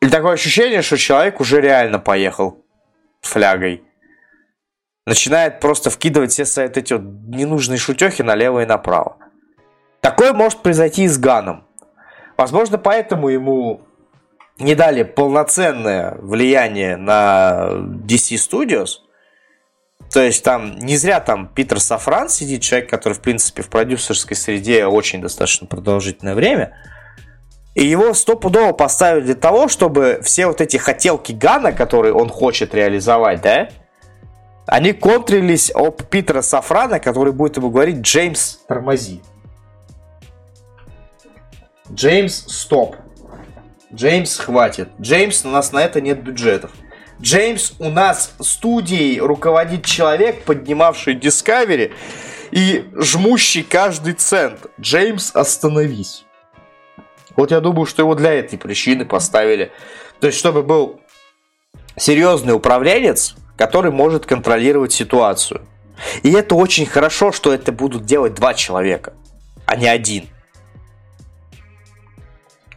[0.00, 2.64] И такое ощущение, что человек уже реально поехал
[3.20, 3.84] флягой
[5.08, 9.16] начинает просто вкидывать все свои эти вот ненужные шутехи налево и направо.
[10.00, 11.64] Такое может произойти и с Ганом.
[12.36, 13.80] Возможно, поэтому ему
[14.58, 17.68] не дали полноценное влияние на
[18.06, 19.00] DC Studios.
[20.12, 24.36] То есть там не зря там Питер Сафран сидит, человек, который, в принципе, в продюсерской
[24.36, 26.76] среде очень достаточно продолжительное время.
[27.74, 32.74] И его стопудово поставили для того, чтобы все вот эти хотелки Гана, которые он хочет
[32.74, 33.68] реализовать, да,
[34.68, 39.22] Они контрились об Питера Сафрана, который будет ему говорить «Джеймс, тормози».
[41.90, 42.96] Джеймс, стоп.
[43.94, 44.90] Джеймс, хватит.
[45.00, 46.70] Джеймс, у нас на это нет бюджетов.
[47.18, 51.94] Джеймс, у нас студией руководит человек, поднимавший Discovery
[52.50, 54.66] и жмущий каждый цент.
[54.78, 56.26] Джеймс, остановись.
[57.36, 59.72] Вот я думаю, что его для этой причины поставили.
[60.20, 61.00] То есть, чтобы был
[61.96, 65.66] серьезный управленец, который может контролировать ситуацию.
[66.22, 69.14] И это очень хорошо, что это будут делать два человека,
[69.66, 70.28] а не один.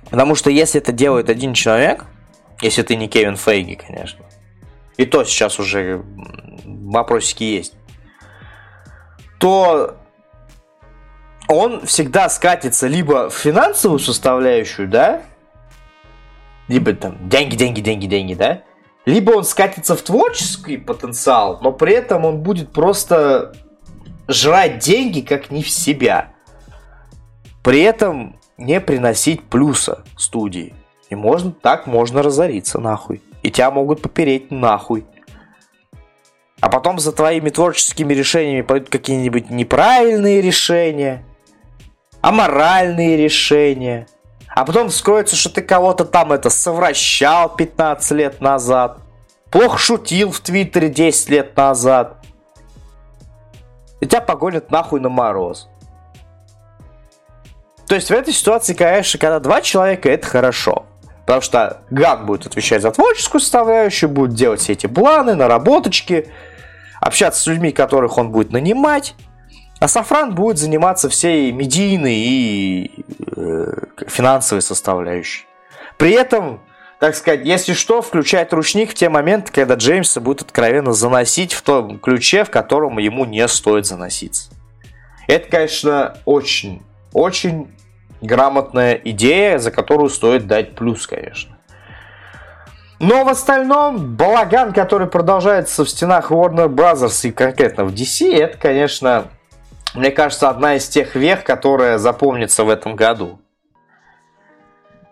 [0.10, 2.06] Потому что если это делает один человек,
[2.62, 4.26] если ты не Кевин Фейги, конечно,
[4.98, 6.04] и то сейчас уже
[6.66, 7.74] вопросики есть,
[9.38, 9.96] то
[11.48, 15.22] он всегда скатится либо в финансовую составляющую, да,
[16.68, 18.64] либо там деньги, деньги, деньги, деньги, да,
[19.06, 23.54] либо он скатится в творческий потенциал, но при этом он будет просто
[24.28, 26.34] жрать деньги как не в себя.
[27.64, 30.74] При этом не приносить плюса студии.
[31.10, 33.22] И можно, так можно разориться нахуй.
[33.44, 35.06] И тебя могут попереть нахуй.
[36.62, 41.26] А потом за твоими творческими решениями пойдут какие-нибудь неправильные решения,
[42.22, 44.08] аморальные решения.
[44.54, 49.00] А потом вскроется, что ты кого-то там это совращал 15 лет назад.
[49.50, 52.18] Плохо шутил в Твиттере 10 лет назад.
[54.02, 55.70] И тебя погонят нахуй на мороз.
[57.88, 60.86] То есть в этой ситуации, конечно, когда два человека, это хорошо.
[61.26, 66.30] Потому что Ган будет отвечать за творческую составляющую, будет делать все эти планы, наработочки,
[67.00, 69.16] общаться с людьми, которых он будет нанимать.
[69.82, 73.04] А Сафран будет заниматься всей медийной и
[73.36, 73.74] э,
[74.08, 75.48] финансовой составляющей.
[75.98, 76.62] При этом,
[77.00, 81.64] так сказать, если что, включать ручник в те моменты, когда Джеймса будет откровенно заносить в
[81.64, 84.52] том ключе, в котором ему не стоит заноситься.
[85.28, 87.76] Это, конечно, очень, очень
[88.22, 91.58] грамотная идея, за которую стоит дать плюс, конечно.
[93.00, 97.28] Но в остальном, балаган, который продолжается в стенах Warner Bros.
[97.28, 99.26] и конкретно в DC, это, конечно,
[99.94, 103.40] мне кажется, одна из тех вех, которая запомнится в этом году.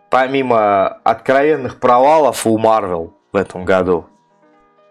[0.10, 4.10] Помимо откровенных провалов у Marvel в этом году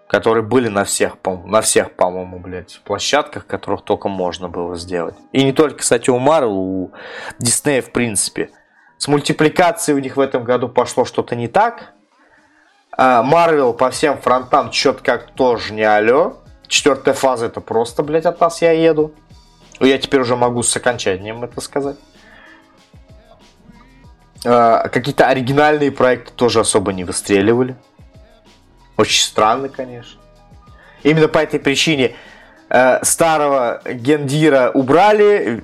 [0.08, 5.14] которые были на всех, на всех, по-моему, блядь, площадках, которых только можно было сделать.
[5.32, 6.92] И не только, кстати, у Marvel, у
[7.40, 8.50] Disney в принципе.
[8.96, 11.92] С мультипликацией у них в этом году пошло что-то не так.
[12.96, 16.38] Marvel по всем фронтам что-то как тоже не алё.
[16.66, 19.12] Четвертая фаза это просто, блядь, от нас я еду.
[19.80, 21.96] Я теперь уже могу с окончанием это сказать.
[24.44, 27.76] А, какие-то оригинальные проекты тоже особо не выстреливали.
[28.96, 30.20] Очень странно, конечно.
[31.02, 32.16] Именно по этой причине
[32.68, 35.62] э, старого Гендира убрали,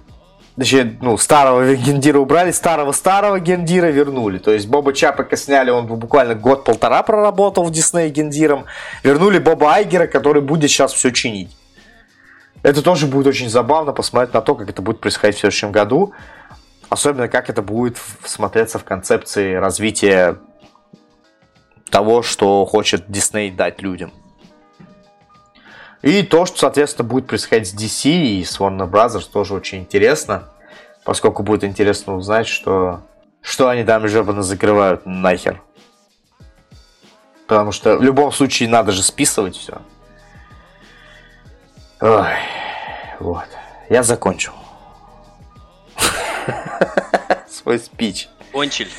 [0.57, 4.39] точнее, ну, старого Гендира убрали, старого-старого Гендира вернули.
[4.39, 8.67] То есть Боба Чапака сняли, он буквально год-полтора проработал в Дисней Гендиром.
[9.03, 11.51] Вернули Боба Айгера, который будет сейчас все чинить.
[12.63, 16.13] Это тоже будет очень забавно посмотреть на то, как это будет происходить в следующем году.
[16.89, 20.39] Особенно, как это будет смотреться в концепции развития
[21.91, 24.13] того, что хочет Дисней дать людям.
[26.03, 29.27] И то, что, соответственно, будет происходить с DC и с Warner Bros.
[29.33, 30.51] тоже очень интересно,
[31.03, 33.01] поскольку будет интересно узнать, что,
[33.41, 35.63] что они там жебаны закрывают нахер.
[37.47, 39.81] Потому что в любом случае надо же списывать все.
[42.01, 42.37] Ой,
[43.21, 43.47] вот.
[43.89, 44.53] Я закончил.
[47.49, 48.29] Свой спич.
[48.53, 48.91] Кончили.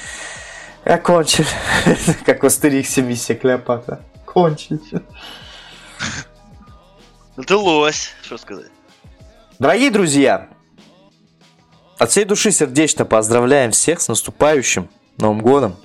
[0.86, 1.46] Я кончил.
[2.26, 4.02] Как в Астериксе миссия Клеопатра.
[4.26, 4.80] Кончил.
[7.36, 8.72] Ну ты лось, что сказать.
[9.60, 10.50] Дорогие друзья,
[11.98, 15.76] от всей души сердечно поздравляем всех с наступающим Новым годом.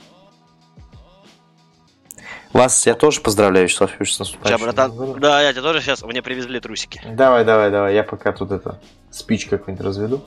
[2.52, 4.59] Вас я тоже поздравляю, что с наступающим.
[4.59, 7.01] Сейчас, братан, да, я тебя тоже сейчас, мне привезли трусики.
[7.06, 10.24] Давай, давай, давай, я пока тут это, спич какой-нибудь разведу.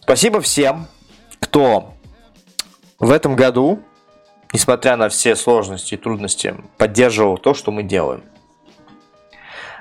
[0.00, 0.88] Спасибо всем,
[1.38, 1.94] кто
[2.98, 3.80] в этом году,
[4.52, 8.24] несмотря на все сложности и трудности, поддерживал то, что мы делаем.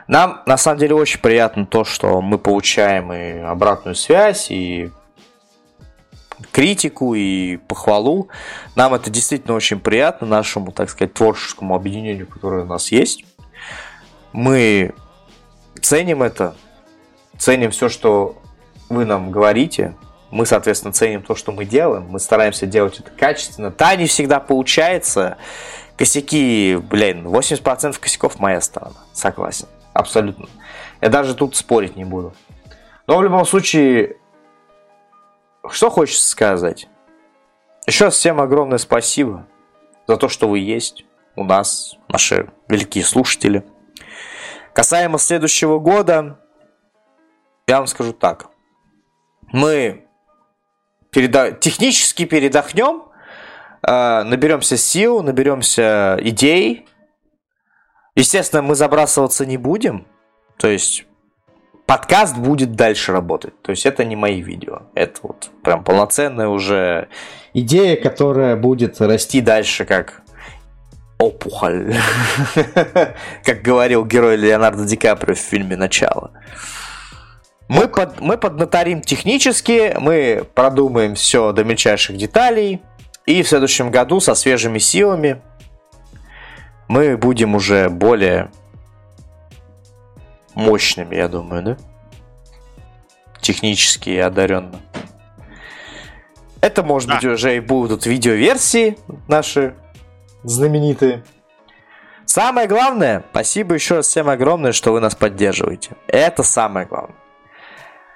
[0.07, 4.91] Нам на самом деле очень приятно то, что мы получаем и обратную связь, и
[6.51, 8.29] критику, и похвалу.
[8.75, 13.25] Нам это действительно очень приятно, нашему, так сказать, творческому объединению, которое у нас есть.
[14.33, 14.93] Мы
[15.81, 16.55] ценим это,
[17.37, 18.37] ценим все, что
[18.89, 19.95] вы нам говорите,
[20.29, 23.71] мы, соответственно, ценим то, что мы делаем, мы стараемся делать это качественно.
[23.71, 25.37] Да, не всегда получается.
[25.95, 29.67] Косяки, блин, 80% косяков моя сторона, согласен.
[29.93, 30.47] Абсолютно.
[31.01, 32.33] Я даже тут спорить не буду.
[33.07, 34.17] Но в любом случае,
[35.71, 36.87] что хочется сказать?
[37.85, 39.47] Еще раз всем огромное спасибо
[40.07, 43.63] за то, что вы есть у нас, наши великие слушатели.
[44.73, 46.39] Касаемо следующего года,
[47.67, 48.47] я вам скажу так.
[49.51, 50.07] Мы
[51.11, 51.51] переда...
[51.51, 53.03] технически передохнем,
[53.81, 56.87] э, наберемся сил, наберемся идей.
[58.15, 60.07] Естественно, мы забрасываться не будем.
[60.57, 61.05] То есть
[61.87, 63.59] подкаст будет дальше работать.
[63.63, 64.83] То есть это не мои видео.
[64.93, 67.07] Это вот прям полноценная уже
[67.53, 70.21] идея, которая будет расти дальше как
[71.17, 71.95] опухоль.
[73.43, 76.31] как говорил герой Леонардо Ди Каприо в фильме «Начало».
[77.69, 82.81] Мы, под, мы поднаторим технически, мы продумаем все до мельчайших деталей,
[83.25, 85.41] и в следующем году со свежими силами
[86.87, 88.51] мы будем уже более
[90.57, 91.77] мощными, я думаю, да?
[93.39, 94.81] Технически и одаренно.
[96.61, 97.15] Это, может да.
[97.15, 98.97] быть, уже и будут видеоверсии
[99.27, 99.75] наши
[100.43, 101.23] знаменитые.
[102.25, 105.91] Самое главное, спасибо еще раз всем огромное, что вы нас поддерживаете.
[106.07, 107.15] Это самое главное.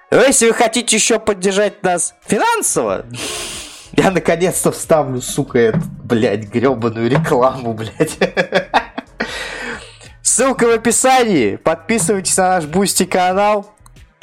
[0.10, 3.06] Но если вы хотите еще поддержать нас финансово,
[3.94, 8.18] я наконец-то вставлю, сука, эту, блядь, гребаную рекламу, блядь.
[10.34, 11.58] Ссылка в описании.
[11.58, 13.70] Подписывайтесь на наш Boosty канал.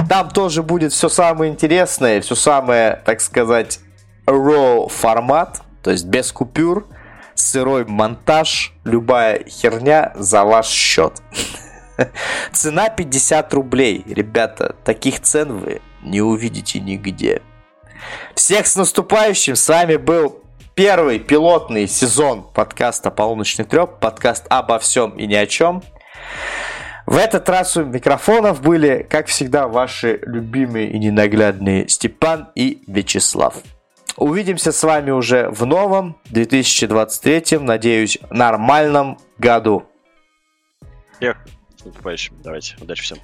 [0.09, 3.80] Там тоже будет все самое интересное, все самое, так сказать,
[4.24, 6.86] raw формат, то есть без купюр,
[7.35, 11.12] сырой монтаж, любая херня за ваш счет.
[12.52, 14.02] Цена 50 рублей.
[14.09, 17.43] Ребята, таких цен вы не увидите нигде.
[18.35, 19.56] Всех с наступающим.
[19.56, 20.43] С вами был
[20.74, 24.01] первый пилотный сезон подкаста «Полуночный треп».
[24.01, 25.82] Подкаст обо всем и ни о чем.
[27.06, 33.62] В этот раз у микрофонов были, как всегда, ваши любимые и ненаглядные Степан и Вячеслав.
[34.18, 39.86] Увидимся с вами уже в новом 2023, надеюсь, нормальном году.
[41.16, 41.38] Всех
[41.78, 42.34] с наступающим.
[42.42, 43.18] Давайте, удачи всем.